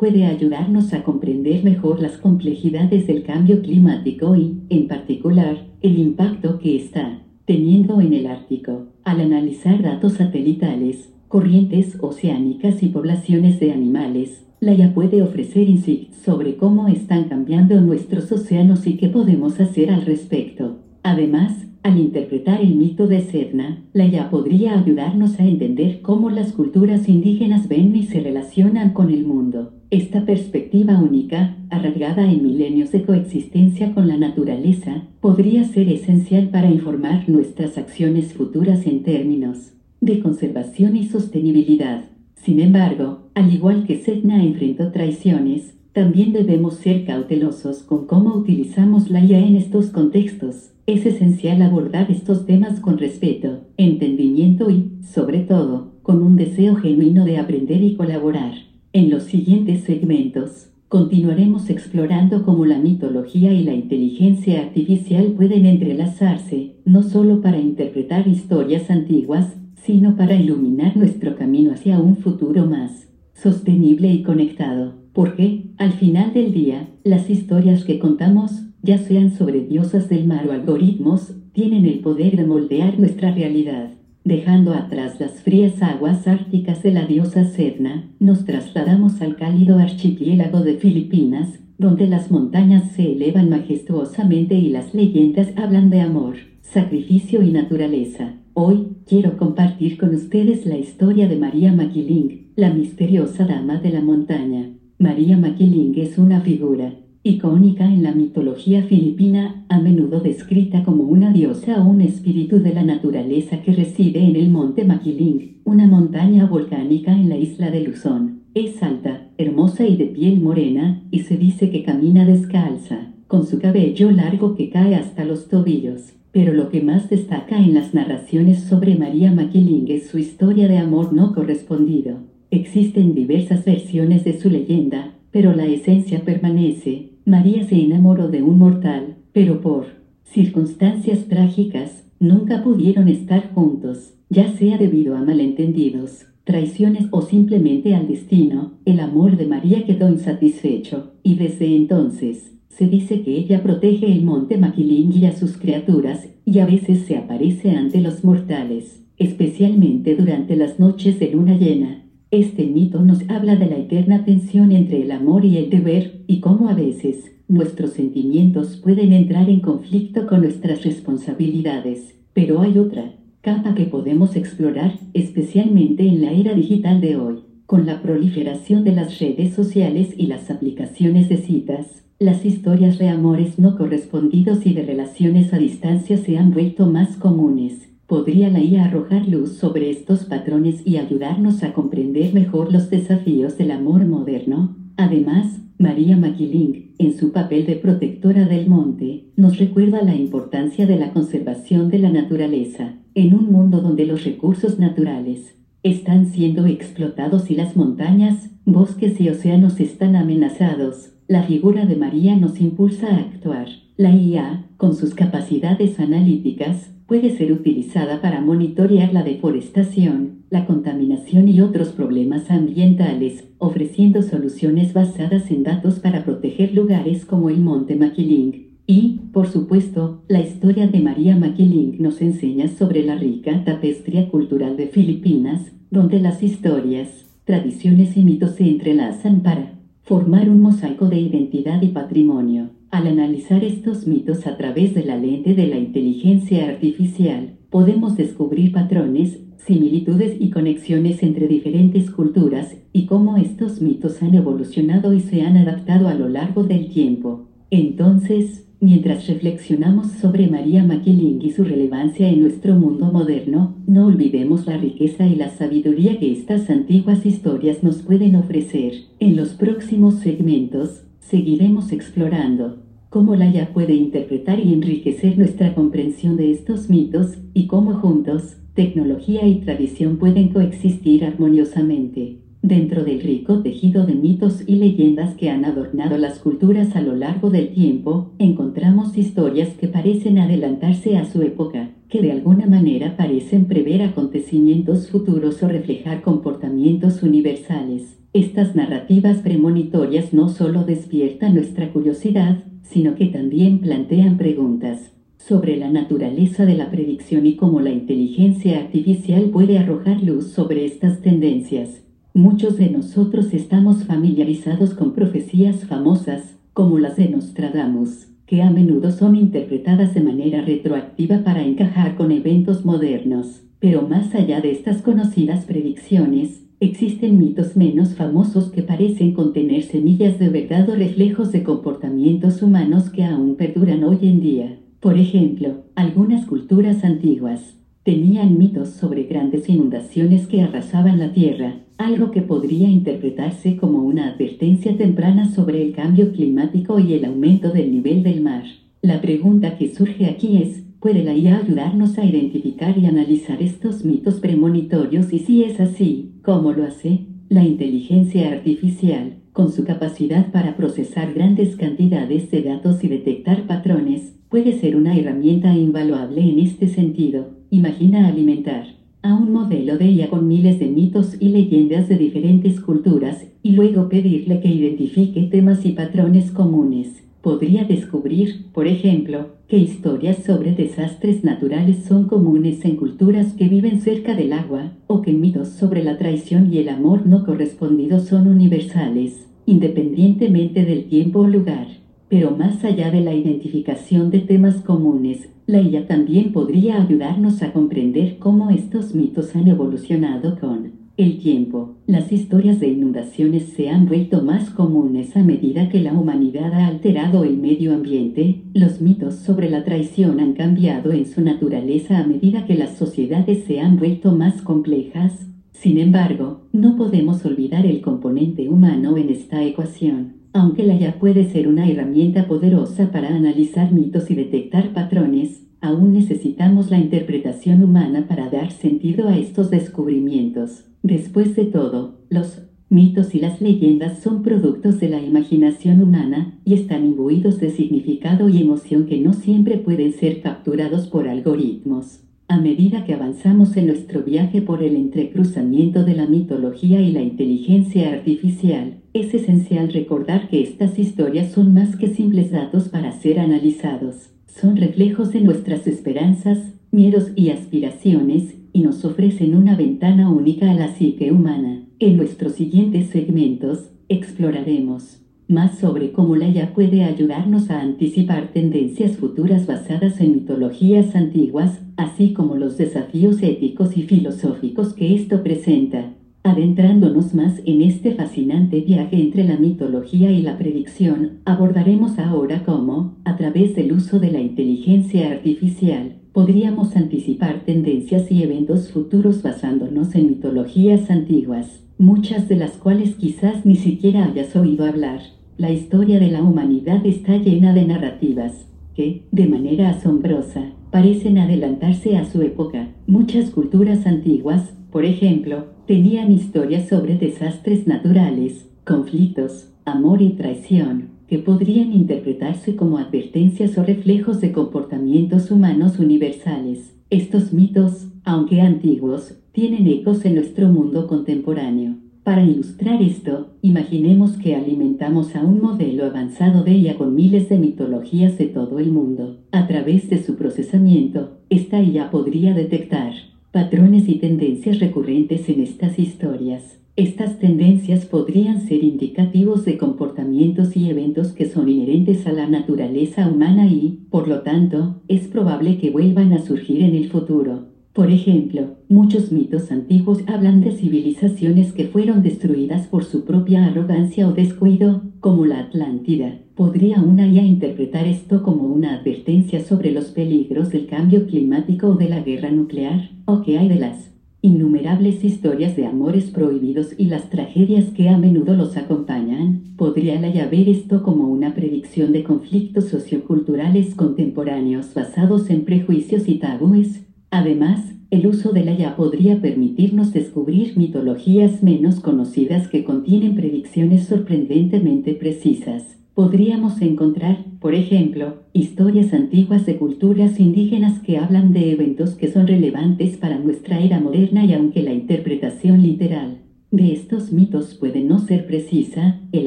puede 0.00 0.24
ayudarnos 0.24 0.94
a 0.94 1.02
comprender 1.02 1.62
mejor 1.62 2.00
las 2.00 2.16
complejidades 2.16 3.06
del 3.06 3.22
cambio 3.22 3.60
climático 3.60 4.34
y, 4.34 4.62
en 4.70 4.88
particular, 4.88 5.66
el 5.82 5.98
impacto 5.98 6.58
que 6.58 6.74
está 6.74 7.20
teniendo 7.44 8.00
en 8.00 8.14
el 8.14 8.26
Ártico. 8.26 8.86
Al 9.04 9.20
analizar 9.20 9.82
datos 9.82 10.14
satelitales, 10.14 11.12
corrientes 11.28 11.98
oceánicas 12.00 12.82
y 12.82 12.88
poblaciones 12.88 13.60
de 13.60 13.72
animales, 13.72 14.46
la 14.58 14.72
IA 14.72 14.94
puede 14.94 15.20
ofrecer 15.20 15.68
insights 15.68 16.16
sobre 16.24 16.56
cómo 16.56 16.88
están 16.88 17.24
cambiando 17.24 17.78
nuestros 17.82 18.32
océanos 18.32 18.86
y 18.86 18.96
qué 18.96 19.10
podemos 19.10 19.60
hacer 19.60 19.90
al 19.90 20.06
respecto. 20.06 20.78
Además, 21.02 21.66
al 21.82 21.98
interpretar 21.98 22.60
el 22.60 22.74
mito 22.74 23.06
de 23.06 23.22
Sedna, 23.22 23.82
la 23.94 24.06
IA 24.06 24.28
podría 24.28 24.78
ayudarnos 24.78 25.40
a 25.40 25.46
entender 25.46 26.02
cómo 26.02 26.28
las 26.28 26.52
culturas 26.52 27.08
indígenas 27.08 27.68
ven 27.68 27.96
y 27.96 28.02
se 28.02 28.20
relacionan 28.20 28.90
con 28.92 29.10
el 29.10 29.24
mundo. 29.24 29.72
Esta 29.90 30.26
perspectiva 30.26 31.00
única, 31.00 31.56
arraigada 31.70 32.30
en 32.30 32.42
milenios 32.44 32.92
de 32.92 33.02
coexistencia 33.02 33.94
con 33.94 34.08
la 34.08 34.18
naturaleza, 34.18 35.04
podría 35.20 35.64
ser 35.64 35.88
esencial 35.88 36.48
para 36.50 36.70
informar 36.70 37.28
nuestras 37.28 37.78
acciones 37.78 38.34
futuras 38.34 38.86
en 38.86 39.02
términos 39.02 39.72
de 40.00 40.20
conservación 40.20 40.96
y 40.96 41.06
sostenibilidad. 41.06 42.04
Sin 42.34 42.60
embargo, 42.60 43.30
al 43.34 43.52
igual 43.52 43.86
que 43.86 43.98
Sedna 43.98 44.42
enfrentó 44.42 44.92
traiciones, 44.92 45.74
también 45.92 46.32
debemos 46.32 46.74
ser 46.76 47.04
cautelosos 47.04 47.82
con 47.82 48.06
cómo 48.06 48.34
utilizamos 48.34 49.10
la 49.10 49.24
IA 49.24 49.40
en 49.40 49.56
estos 49.56 49.86
contextos. 49.86 50.70
Es 50.90 51.06
esencial 51.06 51.62
abordar 51.62 52.10
estos 52.10 52.46
temas 52.46 52.80
con 52.80 52.98
respeto, 52.98 53.60
entendimiento 53.76 54.70
y, 54.70 54.90
sobre 55.04 55.38
todo, 55.38 55.92
con 56.02 56.20
un 56.20 56.34
deseo 56.34 56.74
genuino 56.74 57.24
de 57.24 57.38
aprender 57.38 57.80
y 57.80 57.94
colaborar. 57.94 58.54
En 58.92 59.08
los 59.08 59.22
siguientes 59.22 59.84
segmentos, 59.84 60.70
continuaremos 60.88 61.70
explorando 61.70 62.44
cómo 62.44 62.66
la 62.66 62.80
mitología 62.80 63.52
y 63.52 63.62
la 63.62 63.72
inteligencia 63.72 64.62
artificial 64.62 65.26
pueden 65.36 65.64
entrelazarse, 65.64 66.74
no 66.84 67.04
solo 67.04 67.40
para 67.40 67.60
interpretar 67.60 68.26
historias 68.26 68.90
antiguas, 68.90 69.54
sino 69.76 70.16
para 70.16 70.34
iluminar 70.34 70.96
nuestro 70.96 71.36
camino 71.36 71.70
hacia 71.70 72.00
un 72.00 72.16
futuro 72.16 72.66
más 72.66 73.06
sostenible 73.32 74.12
y 74.12 74.24
conectado. 74.24 74.94
Porque, 75.12 75.70
al 75.78 75.92
final 75.92 76.34
del 76.34 76.52
día, 76.52 76.88
las 77.04 77.30
historias 77.30 77.84
que 77.84 78.00
contamos, 78.00 78.69
ya 78.82 78.98
sean 78.98 79.30
sobre 79.30 79.60
diosas 79.60 80.08
del 80.08 80.26
mar 80.26 80.46
o 80.48 80.52
algoritmos, 80.52 81.34
tienen 81.52 81.84
el 81.84 82.00
poder 82.00 82.36
de 82.36 82.44
moldear 82.44 82.98
nuestra 82.98 83.32
realidad. 83.32 83.90
Dejando 84.24 84.74
atrás 84.74 85.18
las 85.18 85.40
frías 85.42 85.82
aguas 85.82 86.28
árticas 86.28 86.82
de 86.82 86.92
la 86.92 87.06
diosa 87.06 87.44
Sedna, 87.44 88.10
nos 88.18 88.44
trasladamos 88.44 89.20
al 89.22 89.36
cálido 89.36 89.78
archipiélago 89.78 90.60
de 90.60 90.74
Filipinas, 90.74 91.58
donde 91.78 92.06
las 92.06 92.30
montañas 92.30 92.92
se 92.92 93.12
elevan 93.12 93.48
majestuosamente 93.48 94.54
y 94.54 94.68
las 94.68 94.94
leyendas 94.94 95.48
hablan 95.56 95.88
de 95.88 96.02
amor, 96.02 96.36
sacrificio 96.60 97.42
y 97.42 97.50
naturaleza. 97.50 98.34
Hoy, 98.52 98.88
quiero 99.06 99.38
compartir 99.38 99.96
con 99.96 100.14
ustedes 100.14 100.66
la 100.66 100.76
historia 100.76 101.26
de 101.26 101.36
María 101.36 101.72
Maquiling, 101.72 102.52
la 102.56 102.74
misteriosa 102.74 103.46
dama 103.46 103.78
de 103.78 103.90
la 103.90 104.02
montaña. 104.02 104.68
María 104.98 105.38
Maquiling 105.38 105.98
es 105.98 106.18
una 106.18 106.42
figura, 106.42 106.92
icónica 107.22 107.84
en 107.84 108.02
la 108.02 108.12
mitología 108.12 108.82
filipina, 108.82 109.66
a 109.68 109.78
menudo 109.78 110.20
descrita 110.20 110.84
como 110.84 111.04
una 111.04 111.32
diosa 111.32 111.84
o 111.84 111.88
un 111.88 112.00
espíritu 112.00 112.60
de 112.60 112.72
la 112.72 112.82
naturaleza 112.82 113.60
que 113.60 113.72
reside 113.72 114.24
en 114.24 114.36
el 114.36 114.48
monte 114.48 114.84
Maquiling, 114.84 115.58
una 115.64 115.86
montaña 115.86 116.46
volcánica 116.46 117.12
en 117.12 117.28
la 117.28 117.36
isla 117.36 117.70
de 117.70 117.82
Luzón. 117.82 118.40
Es 118.54 118.82
alta, 118.82 119.28
hermosa 119.36 119.86
y 119.86 119.96
de 119.96 120.06
piel 120.06 120.40
morena, 120.40 121.02
y 121.10 121.20
se 121.20 121.36
dice 121.36 121.70
que 121.70 121.82
camina 121.82 122.24
descalza, 122.24 123.12
con 123.26 123.46
su 123.46 123.58
cabello 123.58 124.10
largo 124.10 124.54
que 124.54 124.70
cae 124.70 124.94
hasta 124.94 125.24
los 125.24 125.48
tobillos. 125.48 126.14
Pero 126.32 126.54
lo 126.54 126.70
que 126.70 126.80
más 126.80 127.10
destaca 127.10 127.58
en 127.58 127.74
las 127.74 127.92
narraciones 127.92 128.60
sobre 128.60 128.94
María 128.94 129.30
Maquiling 129.30 129.90
es 129.90 130.06
su 130.06 130.18
historia 130.18 130.68
de 130.68 130.78
amor 130.78 131.12
no 131.12 131.34
correspondido. 131.34 132.18
Existen 132.50 133.14
diversas 133.14 133.64
versiones 133.64 134.24
de 134.24 134.40
su 134.40 134.48
leyenda, 134.48 135.14
pero 135.30 135.54
la 135.54 135.66
esencia 135.66 136.24
permanece, 136.24 137.09
María 137.30 137.62
se 137.62 137.80
enamoró 137.80 138.28
de 138.28 138.42
un 138.42 138.58
mortal, 138.58 139.14
pero 139.32 139.60
por 139.60 139.86
circunstancias 140.24 141.26
trágicas, 141.28 142.04
nunca 142.18 142.64
pudieron 142.64 143.06
estar 143.06 143.54
juntos, 143.54 144.14
ya 144.28 144.50
sea 144.56 144.78
debido 144.78 145.16
a 145.16 145.22
malentendidos, 145.22 146.26
traiciones 146.42 147.06
o 147.12 147.22
simplemente 147.22 147.94
al 147.94 148.08
destino, 148.08 148.72
el 148.84 148.98
amor 148.98 149.36
de 149.36 149.46
María 149.46 149.84
quedó 149.84 150.08
insatisfecho, 150.08 151.12
y 151.22 151.36
desde 151.36 151.76
entonces, 151.76 152.52
se 152.68 152.88
dice 152.88 153.22
que 153.22 153.36
ella 153.36 153.62
protege 153.62 154.10
el 154.10 154.24
monte 154.24 154.58
Maquiling 154.58 155.12
y 155.16 155.26
a 155.26 155.32
sus 155.32 155.56
criaturas, 155.56 156.28
y 156.44 156.58
a 156.58 156.66
veces 156.66 157.04
se 157.06 157.16
aparece 157.16 157.70
ante 157.70 158.00
los 158.00 158.24
mortales, 158.24 159.04
especialmente 159.18 160.16
durante 160.16 160.56
las 160.56 160.80
noches 160.80 161.20
de 161.20 161.30
luna 161.30 161.56
llena, 161.56 162.06
este 162.30 162.64
mito 162.66 163.02
nos 163.02 163.28
habla 163.28 163.56
de 163.56 163.66
la 163.66 163.76
eterna 163.76 164.24
tensión 164.24 164.70
entre 164.70 165.02
el 165.02 165.10
amor 165.10 165.44
y 165.44 165.56
el 165.56 165.68
deber, 165.68 166.22
y 166.28 166.38
cómo 166.40 166.68
a 166.68 166.74
veces 166.74 167.32
nuestros 167.48 167.94
sentimientos 167.94 168.76
pueden 168.76 169.12
entrar 169.12 169.50
en 169.50 169.60
conflicto 169.60 170.28
con 170.28 170.42
nuestras 170.42 170.84
responsabilidades. 170.84 172.14
Pero 172.32 172.60
hay 172.60 172.78
otra 172.78 173.14
capa 173.40 173.74
que 173.74 173.86
podemos 173.86 174.36
explorar, 174.36 174.98
especialmente 175.12 176.06
en 176.06 176.20
la 176.20 176.32
era 176.32 176.54
digital 176.54 177.00
de 177.00 177.16
hoy. 177.16 177.40
Con 177.66 177.86
la 177.86 178.00
proliferación 178.00 178.84
de 178.84 178.92
las 178.92 179.18
redes 179.18 179.54
sociales 179.54 180.14
y 180.16 180.26
las 180.26 180.50
aplicaciones 180.50 181.28
de 181.28 181.38
citas, 181.38 182.04
las 182.20 182.44
historias 182.44 182.98
de 182.98 183.08
amores 183.08 183.58
no 183.58 183.76
correspondidos 183.76 184.66
y 184.66 184.74
de 184.74 184.84
relaciones 184.84 185.52
a 185.52 185.58
distancia 185.58 186.16
se 186.16 186.38
han 186.38 186.52
vuelto 186.52 186.86
más 186.86 187.16
comunes. 187.16 187.89
¿Podría 188.10 188.50
la 188.50 188.58
IA 188.58 188.86
arrojar 188.86 189.28
luz 189.28 189.52
sobre 189.52 189.88
estos 189.88 190.24
patrones 190.24 190.84
y 190.84 190.96
ayudarnos 190.96 191.62
a 191.62 191.72
comprender 191.72 192.34
mejor 192.34 192.72
los 192.72 192.90
desafíos 192.90 193.56
del 193.56 193.70
amor 193.70 194.04
moderno? 194.04 194.76
Además, 194.96 195.60
María 195.78 196.16
Maquiling, 196.16 196.96
en 196.98 197.16
su 197.16 197.30
papel 197.30 197.66
de 197.66 197.76
protectora 197.76 198.46
del 198.46 198.66
monte, 198.66 199.26
nos 199.36 199.58
recuerda 199.58 200.02
la 200.02 200.16
importancia 200.16 200.86
de 200.86 200.96
la 200.96 201.12
conservación 201.12 201.88
de 201.88 202.00
la 202.00 202.10
naturaleza. 202.10 202.96
En 203.14 203.32
un 203.32 203.52
mundo 203.52 203.80
donde 203.80 204.06
los 204.06 204.24
recursos 204.24 204.80
naturales 204.80 205.54
están 205.84 206.26
siendo 206.26 206.66
explotados 206.66 207.48
y 207.48 207.54
las 207.54 207.76
montañas, 207.76 208.50
bosques 208.64 209.20
y 209.20 209.28
océanos 209.28 209.78
están 209.78 210.16
amenazados, 210.16 211.12
la 211.28 211.44
figura 211.44 211.86
de 211.86 211.94
María 211.94 212.34
nos 212.34 212.60
impulsa 212.60 213.06
a 213.06 213.18
actuar. 213.18 213.68
La 213.96 214.12
IA, 214.12 214.66
con 214.78 214.96
sus 214.96 215.14
capacidades 215.14 216.00
analíticas, 216.00 216.90
puede 217.10 217.36
ser 217.36 217.50
utilizada 217.50 218.22
para 218.22 218.40
monitorear 218.40 219.12
la 219.12 219.24
deforestación, 219.24 220.44
la 220.48 220.64
contaminación 220.64 221.48
y 221.48 221.60
otros 221.60 221.88
problemas 221.88 222.52
ambientales, 222.52 223.48
ofreciendo 223.58 224.22
soluciones 224.22 224.92
basadas 224.92 225.50
en 225.50 225.64
datos 225.64 225.98
para 225.98 226.24
proteger 226.24 226.72
lugares 226.72 227.24
como 227.24 227.50
el 227.50 227.58
Monte 227.62 227.96
Maquiling. 227.96 228.76
Y, 228.86 229.22
por 229.32 229.48
supuesto, 229.48 230.22
la 230.28 230.40
historia 230.40 230.86
de 230.86 231.00
María 231.00 231.34
Maquiling 231.34 232.00
nos 232.00 232.20
enseña 232.20 232.68
sobre 232.68 233.04
la 233.04 233.16
rica 233.16 233.64
tapestría 233.64 234.28
cultural 234.28 234.76
de 234.76 234.86
Filipinas, 234.86 235.72
donde 235.90 236.20
las 236.20 236.44
historias, 236.44 237.08
tradiciones 237.44 238.16
y 238.16 238.22
mitos 238.22 238.52
se 238.52 238.68
entrelazan 238.68 239.40
para 239.42 239.72
formar 240.02 240.48
un 240.48 240.62
mosaico 240.62 241.08
de 241.08 241.18
identidad 241.18 241.82
y 241.82 241.88
patrimonio. 241.88 242.70
Al 242.90 243.06
analizar 243.06 243.62
estos 243.62 244.08
mitos 244.08 244.48
a 244.48 244.56
través 244.56 244.94
de 244.94 245.04
la 245.04 245.16
lente 245.16 245.54
de 245.54 245.68
la 245.68 245.78
inteligencia 245.78 246.68
artificial, 246.68 247.52
podemos 247.70 248.16
descubrir 248.16 248.72
patrones, 248.72 249.38
similitudes 249.58 250.36
y 250.40 250.50
conexiones 250.50 251.22
entre 251.22 251.46
diferentes 251.46 252.10
culturas 252.10 252.76
y 252.92 253.06
cómo 253.06 253.36
estos 253.36 253.80
mitos 253.80 254.20
han 254.24 254.34
evolucionado 254.34 255.14
y 255.14 255.20
se 255.20 255.42
han 255.42 255.56
adaptado 255.56 256.08
a 256.08 256.14
lo 256.14 256.28
largo 256.28 256.64
del 256.64 256.88
tiempo. 256.88 257.46
Entonces, 257.70 258.66
mientras 258.80 259.28
reflexionamos 259.28 260.08
sobre 260.08 260.48
María 260.48 260.82
Maquiling 260.82 261.42
y 261.42 261.50
su 261.50 261.62
relevancia 261.62 262.28
en 262.28 262.40
nuestro 262.40 262.74
mundo 262.74 263.12
moderno, 263.12 263.76
no 263.86 264.06
olvidemos 264.06 264.66
la 264.66 264.78
riqueza 264.78 265.28
y 265.28 265.36
la 265.36 265.50
sabiduría 265.50 266.18
que 266.18 266.32
estas 266.32 266.68
antiguas 266.68 267.24
historias 267.24 267.84
nos 267.84 268.02
pueden 268.02 268.34
ofrecer. 268.34 268.94
En 269.20 269.36
los 269.36 269.50
próximos 269.50 270.14
segmentos, 270.14 271.04
Seguiremos 271.20 271.92
explorando 271.92 272.82
cómo 273.08 273.36
la 273.36 273.50
ya 273.50 273.72
puede 273.72 273.94
interpretar 273.94 274.58
y 274.58 274.72
enriquecer 274.72 275.38
nuestra 275.38 275.74
comprensión 275.74 276.36
de 276.36 276.50
estos 276.50 276.90
mitos 276.90 277.38
y 277.54 277.66
cómo 277.66 277.94
juntos, 277.94 278.56
tecnología 278.74 279.46
y 279.46 279.60
tradición 279.60 280.16
pueden 280.16 280.48
coexistir 280.48 281.24
armoniosamente. 281.24 282.38
Dentro 282.62 283.04
del 283.04 283.20
rico 283.20 283.62
tejido 283.62 284.06
de 284.06 284.14
mitos 284.14 284.62
y 284.66 284.76
leyendas 284.76 285.34
que 285.34 285.50
han 285.50 285.64
adornado 285.64 286.18
las 286.18 286.38
culturas 286.38 286.94
a 286.94 287.00
lo 287.00 287.16
largo 287.16 287.48
del 287.48 287.70
tiempo, 287.70 288.32
encontramos 288.38 289.16
historias 289.16 289.70
que 289.70 289.88
parecen 289.88 290.38
adelantarse 290.38 291.16
a 291.16 291.24
su 291.24 291.42
época, 291.42 291.90
que 292.08 292.20
de 292.20 292.32
alguna 292.32 292.66
manera 292.66 293.16
parecen 293.16 293.64
prever 293.64 294.02
acontecimientos 294.02 295.08
futuros 295.08 295.62
o 295.62 295.68
reflejar 295.68 296.22
comportamientos 296.22 297.22
universales. 297.22 298.19
Estas 298.32 298.76
narrativas 298.76 299.38
premonitorias 299.38 300.32
no 300.32 300.48
solo 300.50 300.84
despiertan 300.84 301.52
nuestra 301.56 301.92
curiosidad, 301.92 302.62
sino 302.82 303.16
que 303.16 303.26
también 303.26 303.80
plantean 303.80 304.36
preguntas 304.36 305.10
sobre 305.36 305.76
la 305.76 305.90
naturaleza 305.90 306.64
de 306.64 306.76
la 306.76 306.92
predicción 306.92 307.44
y 307.44 307.56
cómo 307.56 307.80
la 307.80 307.90
inteligencia 307.90 308.78
artificial 308.78 309.50
puede 309.50 309.78
arrojar 309.78 310.22
luz 310.22 310.52
sobre 310.52 310.84
estas 310.84 311.22
tendencias. 311.22 312.04
Muchos 312.32 312.76
de 312.76 312.88
nosotros 312.90 313.52
estamos 313.52 314.04
familiarizados 314.04 314.94
con 314.94 315.12
profecías 315.12 315.84
famosas, 315.86 316.56
como 316.72 317.00
las 317.00 317.16
de 317.16 317.30
Nostradamus, 317.30 318.28
que 318.46 318.62
a 318.62 318.70
menudo 318.70 319.10
son 319.10 319.34
interpretadas 319.34 320.14
de 320.14 320.20
manera 320.20 320.62
retroactiva 320.62 321.42
para 321.42 321.64
encajar 321.64 322.14
con 322.14 322.30
eventos 322.30 322.84
modernos. 322.84 323.62
Pero 323.80 324.02
más 324.02 324.36
allá 324.36 324.60
de 324.60 324.70
estas 324.70 325.02
conocidas 325.02 325.64
predicciones, 325.64 326.69
Existen 326.80 327.38
mitos 327.38 327.76
menos 327.76 328.14
famosos 328.14 328.70
que 328.70 328.82
parecen 328.82 329.32
contener 329.32 329.82
semillas 329.82 330.38
de 330.38 330.48
verdad 330.48 330.88
o 330.88 330.96
reflejos 330.96 331.52
de 331.52 331.62
comportamientos 331.62 332.62
humanos 332.62 333.10
que 333.10 333.24
aún 333.24 333.56
perduran 333.56 334.02
hoy 334.02 334.18
en 334.22 334.40
día. 334.40 334.78
Por 334.98 335.18
ejemplo, 335.18 335.84
algunas 335.94 336.46
culturas 336.46 337.04
antiguas 337.04 337.76
Tenían 338.02 338.56
mitos 338.56 338.88
sobre 338.88 339.24
grandes 339.24 339.68
inundaciones 339.68 340.46
que 340.46 340.62
arrasaban 340.62 341.18
la 341.18 341.32
tierra, 341.32 341.80
algo 341.98 342.30
que 342.30 342.40
podría 342.40 342.88
interpretarse 342.88 343.76
como 343.76 344.02
una 344.02 344.28
advertencia 344.28 344.96
temprana 344.96 345.52
sobre 345.52 345.82
el 345.82 345.92
cambio 345.92 346.32
climático 346.32 346.98
y 346.98 347.12
el 347.12 347.26
aumento 347.26 347.70
del 347.70 347.92
nivel 347.92 348.22
del 348.22 348.40
mar. 348.40 348.64
La 349.02 349.20
pregunta 349.20 349.76
que 349.76 349.94
surge 349.94 350.26
aquí 350.26 350.62
es, 350.62 350.82
¿puede 351.00 351.24
la 351.24 351.34
IA 351.34 351.58
ayudarnos 351.58 352.18
a 352.18 352.24
identificar 352.24 352.96
y 352.98 353.06
analizar 353.06 353.62
estos 353.62 354.04
mitos 354.04 354.34
premonitorios? 354.34 355.32
Y 355.32 355.38
si 355.38 355.64
es 355.64 355.80
así, 355.80 356.32
¿cómo 356.42 356.72
lo 356.72 356.84
hace? 356.84 357.26
La 357.48 357.64
inteligencia 357.64 358.52
artificial, 358.52 359.38
con 359.52 359.72
su 359.72 359.84
capacidad 359.84 360.52
para 360.52 360.76
procesar 360.76 361.32
grandes 361.32 361.76
cantidades 361.76 362.50
de 362.50 362.62
datos 362.62 363.02
y 363.02 363.08
detectar 363.08 363.66
patrones, 363.66 364.36
puede 364.50 364.78
ser 364.78 364.94
una 364.94 365.16
herramienta 365.16 365.74
invaluable 365.74 366.42
en 366.42 366.58
este 366.58 366.86
sentido. 366.86 367.56
Imagina 367.70 368.28
alimentar 368.28 368.86
a 369.22 369.34
un 369.34 369.52
modelo 369.52 369.96
de 369.96 370.06
ella 370.06 370.28
con 370.28 370.46
miles 370.46 370.78
de 370.78 370.86
mitos 370.86 371.36
y 371.40 371.48
leyendas 371.48 372.08
de 372.08 372.16
diferentes 372.16 372.80
culturas 372.80 373.46
y 373.62 373.72
luego 373.72 374.08
pedirle 374.08 374.60
que 374.60 374.68
identifique 374.68 375.42
temas 375.44 375.84
y 375.86 375.92
patrones 375.92 376.50
comunes. 376.50 377.22
Podría 377.42 377.84
descubrir, 377.84 378.66
por 378.74 378.86
ejemplo, 378.86 379.48
que 379.66 379.78
historias 379.78 380.44
sobre 380.44 380.72
desastres 380.72 381.42
naturales 381.42 382.04
son 382.04 382.28
comunes 382.28 382.84
en 382.84 382.96
culturas 382.96 383.54
que 383.54 383.66
viven 383.66 384.02
cerca 384.02 384.34
del 384.34 384.52
agua, 384.52 384.92
o 385.06 385.22
que 385.22 385.32
mitos 385.32 385.68
sobre 385.68 386.04
la 386.04 386.18
traición 386.18 386.70
y 386.70 386.78
el 386.78 386.90
amor 386.90 387.26
no 387.26 387.46
correspondido 387.46 388.20
son 388.20 388.46
universales, 388.46 389.48
independientemente 389.64 390.84
del 390.84 391.04
tiempo 391.04 391.40
o 391.40 391.46
lugar. 391.46 391.86
Pero 392.28 392.50
más 392.50 392.84
allá 392.84 393.10
de 393.10 393.22
la 393.22 393.34
identificación 393.34 394.30
de 394.30 394.40
temas 394.40 394.82
comunes, 394.82 395.48
la 395.66 395.80
IA 395.80 396.06
también 396.06 396.52
podría 396.52 397.00
ayudarnos 397.00 397.62
a 397.62 397.72
comprender 397.72 398.36
cómo 398.38 398.68
estos 398.68 399.14
mitos 399.14 399.56
han 399.56 399.66
evolucionado 399.66 400.60
con 400.60 400.99
el 401.20 401.38
tiempo. 401.38 401.96
Las 402.06 402.32
historias 402.32 402.80
de 402.80 402.88
inundaciones 402.88 403.64
se 403.76 403.90
han 403.90 404.06
vuelto 404.06 404.42
más 404.42 404.70
comunes 404.70 405.36
a 405.36 405.42
medida 405.42 405.88
que 405.88 406.00
la 406.00 406.12
humanidad 406.12 406.72
ha 406.72 406.86
alterado 406.86 407.44
el 407.44 407.58
medio 407.58 407.92
ambiente. 407.94 408.62
Los 408.72 409.00
mitos 409.00 409.34
sobre 409.34 409.68
la 409.68 409.84
traición 409.84 410.40
han 410.40 410.54
cambiado 410.54 411.12
en 411.12 411.26
su 411.26 411.42
naturaleza 411.42 412.18
a 412.18 412.26
medida 412.26 412.64
que 412.64 412.74
las 412.74 412.96
sociedades 412.96 413.64
se 413.64 413.80
han 413.80 413.98
vuelto 413.98 414.32
más 414.32 414.62
complejas. 414.62 415.46
Sin 415.72 415.98
embargo, 415.98 416.62
no 416.72 416.96
podemos 416.96 417.44
olvidar 417.44 417.86
el 417.86 418.00
componente 418.00 418.68
humano 418.68 419.16
en 419.16 419.28
esta 419.28 419.62
ecuación. 419.62 420.40
Aunque 420.52 420.84
la 420.84 420.96
IA 420.96 421.18
puede 421.18 421.44
ser 421.44 421.68
una 421.68 421.88
herramienta 421.88 422.48
poderosa 422.48 423.12
para 423.12 423.28
analizar 423.28 423.92
mitos 423.92 424.30
y 424.30 424.34
detectar 424.34 424.92
patrones, 424.92 425.69
aún 425.80 426.12
necesitamos 426.12 426.90
la 426.90 426.98
interpretación 426.98 427.82
humana 427.82 428.26
para 428.28 428.50
dar 428.50 428.70
sentido 428.72 429.28
a 429.28 429.36
estos 429.36 429.70
descubrimientos. 429.70 430.84
Después 431.02 431.56
de 431.56 431.64
todo, 431.64 432.18
los 432.28 432.62
mitos 432.90 433.34
y 433.34 433.40
las 433.40 433.60
leyendas 433.60 434.18
son 434.18 434.42
productos 434.42 434.98
de 435.00 435.08
la 435.08 435.22
imaginación 435.22 436.02
humana 436.02 436.58
y 436.64 436.74
están 436.74 437.04
imbuidos 437.04 437.60
de 437.60 437.70
significado 437.70 438.48
y 438.48 438.60
emoción 438.60 439.06
que 439.06 439.20
no 439.20 439.32
siempre 439.32 439.78
pueden 439.78 440.12
ser 440.12 440.42
capturados 440.42 441.06
por 441.06 441.28
algoritmos. 441.28 442.20
A 442.48 442.58
medida 442.58 443.04
que 443.04 443.14
avanzamos 443.14 443.76
en 443.76 443.86
nuestro 443.86 444.24
viaje 444.24 444.60
por 444.60 444.82
el 444.82 444.96
entrecruzamiento 444.96 446.02
de 446.02 446.16
la 446.16 446.26
mitología 446.26 447.00
y 447.00 447.12
la 447.12 447.22
inteligencia 447.22 448.12
artificial, 448.12 448.96
es 449.12 449.32
esencial 449.34 449.92
recordar 449.92 450.48
que 450.48 450.60
estas 450.60 450.98
historias 450.98 451.52
son 451.52 451.72
más 451.72 451.94
que 451.94 452.08
simples 452.08 452.50
datos 452.50 452.88
para 452.88 453.12
ser 453.12 453.38
analizados. 453.38 454.30
Son 454.58 454.76
reflejos 454.76 455.32
de 455.32 455.40
nuestras 455.40 455.86
esperanzas, 455.86 456.58
miedos 456.90 457.30
y 457.36 457.50
aspiraciones, 457.50 458.56
y 458.72 458.82
nos 458.82 459.04
ofrecen 459.04 459.54
una 459.54 459.74
ventana 459.76 460.30
única 460.30 460.70
a 460.70 460.74
la 460.74 460.88
psique 460.88 461.32
humana. 461.32 461.84
En 461.98 462.16
nuestros 462.16 462.52
siguientes 462.52 463.08
segmentos, 463.08 463.90
exploraremos 464.08 465.20
más 465.50 465.78
sobre 465.78 466.12
cómo 466.12 466.36
la 466.36 466.48
IA 466.48 466.74
puede 466.74 467.02
ayudarnos 467.02 467.70
a 467.70 467.80
anticipar 467.80 468.52
tendencias 468.52 469.16
futuras 469.16 469.66
basadas 469.66 470.20
en 470.20 470.32
mitologías 470.34 471.16
antiguas, 471.16 471.80
así 471.96 472.32
como 472.32 472.54
los 472.54 472.78
desafíos 472.78 473.42
éticos 473.42 473.96
y 473.96 474.02
filosóficos 474.02 474.94
que 474.94 475.14
esto 475.14 475.42
presenta. 475.42 476.14
Adentrándonos 476.42 477.34
más 477.34 477.60
en 477.66 477.82
este 477.82 478.14
fascinante 478.14 478.80
viaje 478.80 479.20
entre 479.20 479.44
la 479.44 479.58
mitología 479.58 480.30
y 480.30 480.40
la 480.40 480.56
predicción, 480.56 481.40
abordaremos 481.44 482.18
ahora 482.18 482.64
cómo, 482.64 483.18
a 483.24 483.36
través 483.36 483.74
del 483.74 483.92
uso 483.92 484.18
de 484.20 484.32
la 484.32 484.40
inteligencia 484.40 485.30
artificial, 485.30 486.16
podríamos 486.32 486.96
anticipar 486.96 487.64
tendencias 487.66 488.32
y 488.32 488.42
eventos 488.42 488.90
futuros 488.90 489.42
basándonos 489.42 490.14
en 490.14 490.28
mitologías 490.28 491.10
antiguas, 491.10 491.84
muchas 491.98 492.48
de 492.48 492.56
las 492.56 492.72
cuales 492.72 493.16
quizás 493.16 493.66
ni 493.66 493.76
siquiera 493.76 494.24
hayas 494.24 494.56
oído 494.56 494.86
hablar. 494.86 495.20
La 495.58 495.70
historia 495.70 496.18
de 496.18 496.30
la 496.30 496.42
humanidad 496.42 497.04
está 497.04 497.36
llena 497.36 497.74
de 497.74 497.84
narrativas 497.84 498.66
que, 498.94 499.24
de 499.30 499.46
manera 499.46 499.90
asombrosa, 499.90 500.72
parecen 500.90 501.36
adelantarse 501.36 502.16
a 502.16 502.24
su 502.24 502.40
época. 502.40 502.88
Muchas 503.06 503.50
culturas 503.50 504.06
antiguas, 504.06 504.72
por 504.90 505.04
ejemplo, 505.04 505.66
tenían 505.90 506.30
historias 506.30 506.88
sobre 506.88 507.18
desastres 507.18 507.88
naturales, 507.88 508.70
conflictos, 508.84 509.72
amor 509.84 510.22
y 510.22 510.34
traición, 510.34 511.08
que 511.26 511.40
podrían 511.40 511.92
interpretarse 511.92 512.76
como 512.76 512.98
advertencias 512.98 513.76
o 513.76 513.82
reflejos 513.82 514.40
de 514.40 514.52
comportamientos 514.52 515.50
humanos 515.50 515.98
universales. 515.98 516.96
Estos 517.10 517.52
mitos, 517.52 518.06
aunque 518.22 518.60
antiguos, 518.60 519.34
tienen 519.50 519.88
ecos 519.88 520.24
en 520.24 520.36
nuestro 520.36 520.68
mundo 520.68 521.08
contemporáneo. 521.08 521.96
Para 522.22 522.44
ilustrar 522.44 523.02
esto, 523.02 523.56
imaginemos 523.60 524.36
que 524.36 524.54
alimentamos 524.54 525.34
a 525.34 525.42
un 525.42 525.60
modelo 525.60 526.04
avanzado 526.04 526.62
de 526.62 526.70
ella 526.70 526.96
con 526.96 527.16
miles 527.16 527.48
de 527.48 527.58
mitologías 527.58 528.38
de 528.38 528.46
todo 528.46 528.78
el 528.78 528.92
mundo. 528.92 529.40
A 529.50 529.66
través 529.66 530.08
de 530.08 530.22
su 530.22 530.36
procesamiento, 530.36 531.40
esta 531.48 531.82
IA 531.82 532.12
podría 532.12 532.54
detectar 532.54 533.12
patrones 533.52 534.08
y 534.08 534.14
tendencias 534.16 534.78
recurrentes 534.78 535.48
en 535.48 535.60
estas 535.60 535.98
historias. 535.98 536.78
Estas 536.94 537.38
tendencias 537.40 538.04
podrían 538.04 538.60
ser 538.60 538.84
indicativos 538.84 539.64
de 539.64 539.76
comportamientos 539.76 540.76
y 540.76 540.88
eventos 540.88 541.32
que 541.32 541.48
son 541.48 541.68
inherentes 541.68 542.26
a 542.28 542.32
la 542.32 542.46
naturaleza 542.46 543.26
humana 543.26 543.66
y, 543.66 544.06
por 544.10 544.28
lo 544.28 544.42
tanto, 544.42 545.00
es 545.08 545.26
probable 545.26 545.78
que 545.78 545.90
vuelvan 545.90 546.32
a 546.32 546.38
surgir 546.38 546.82
en 546.82 546.94
el 546.94 547.08
futuro. 547.08 547.70
Por 547.92 548.12
ejemplo, 548.12 548.76
muchos 548.88 549.32
mitos 549.32 549.72
antiguos 549.72 550.20
hablan 550.28 550.60
de 550.60 550.70
civilizaciones 550.70 551.72
que 551.72 551.86
fueron 551.86 552.22
destruidas 552.22 552.86
por 552.86 553.04
su 553.04 553.24
propia 553.24 553.66
arrogancia 553.66 554.28
o 554.28 554.32
descuido, 554.32 555.02
como 555.18 555.44
la 555.44 555.58
Atlántida. 555.58 556.38
¿Podría 556.60 557.00
una 557.00 557.26
IA 557.26 557.42
interpretar 557.42 558.06
esto 558.06 558.42
como 558.42 558.66
una 558.66 558.92
advertencia 558.92 559.64
sobre 559.64 559.92
los 559.92 560.08
peligros 560.08 560.68
del 560.68 560.88
cambio 560.88 561.26
climático 561.26 561.86
o 561.86 561.94
de 561.94 562.10
la 562.10 562.20
guerra 562.20 562.50
nuclear? 562.50 563.12
¿O 563.24 563.40
qué 563.40 563.56
hay 563.56 563.66
de 563.66 563.76
las 563.76 564.12
innumerables 564.42 565.24
historias 565.24 565.74
de 565.74 565.86
amores 565.86 566.24
prohibidos 566.24 566.88
y 566.98 567.06
las 567.06 567.30
tragedias 567.30 567.86
que 567.94 568.10
a 568.10 568.18
menudo 568.18 568.56
los 568.56 568.76
acompañan? 568.76 569.74
¿Podría 569.78 570.20
la 570.20 570.28
IA 570.28 570.48
ver 570.48 570.68
esto 570.68 571.02
como 571.02 571.28
una 571.28 571.54
predicción 571.54 572.12
de 572.12 572.24
conflictos 572.24 572.88
socioculturales 572.88 573.94
contemporáneos 573.94 574.92
basados 574.92 575.48
en 575.48 575.64
prejuicios 575.64 576.28
y 576.28 576.34
tabúes? 576.40 577.06
Además, 577.30 577.94
el 578.10 578.26
uso 578.26 578.52
de 578.52 578.66
la 578.66 578.96
podría 578.96 579.40
permitirnos 579.40 580.12
descubrir 580.12 580.76
mitologías 580.76 581.62
menos 581.62 582.00
conocidas 582.00 582.68
que 582.68 582.84
contienen 582.84 583.34
predicciones 583.34 584.04
sorprendentemente 584.04 585.14
precisas. 585.14 585.99
Podríamos 586.20 586.82
encontrar, 586.82 587.46
por 587.60 587.74
ejemplo, 587.74 588.42
historias 588.52 589.14
antiguas 589.14 589.64
de 589.64 589.78
culturas 589.78 590.38
indígenas 590.38 590.98
que 590.98 591.16
hablan 591.16 591.54
de 591.54 591.72
eventos 591.72 592.10
que 592.10 592.30
son 592.30 592.46
relevantes 592.46 593.16
para 593.16 593.38
nuestra 593.38 593.80
era 593.80 594.00
moderna 594.00 594.44
y 594.44 594.52
aunque 594.52 594.82
la 594.82 594.92
interpretación 594.92 595.80
literal 595.80 596.42
de 596.70 596.92
estos 596.92 597.32
mitos 597.32 597.74
puede 597.74 598.02
no 598.02 598.18
ser 598.18 598.46
precisa, 598.46 599.18
el 599.32 599.46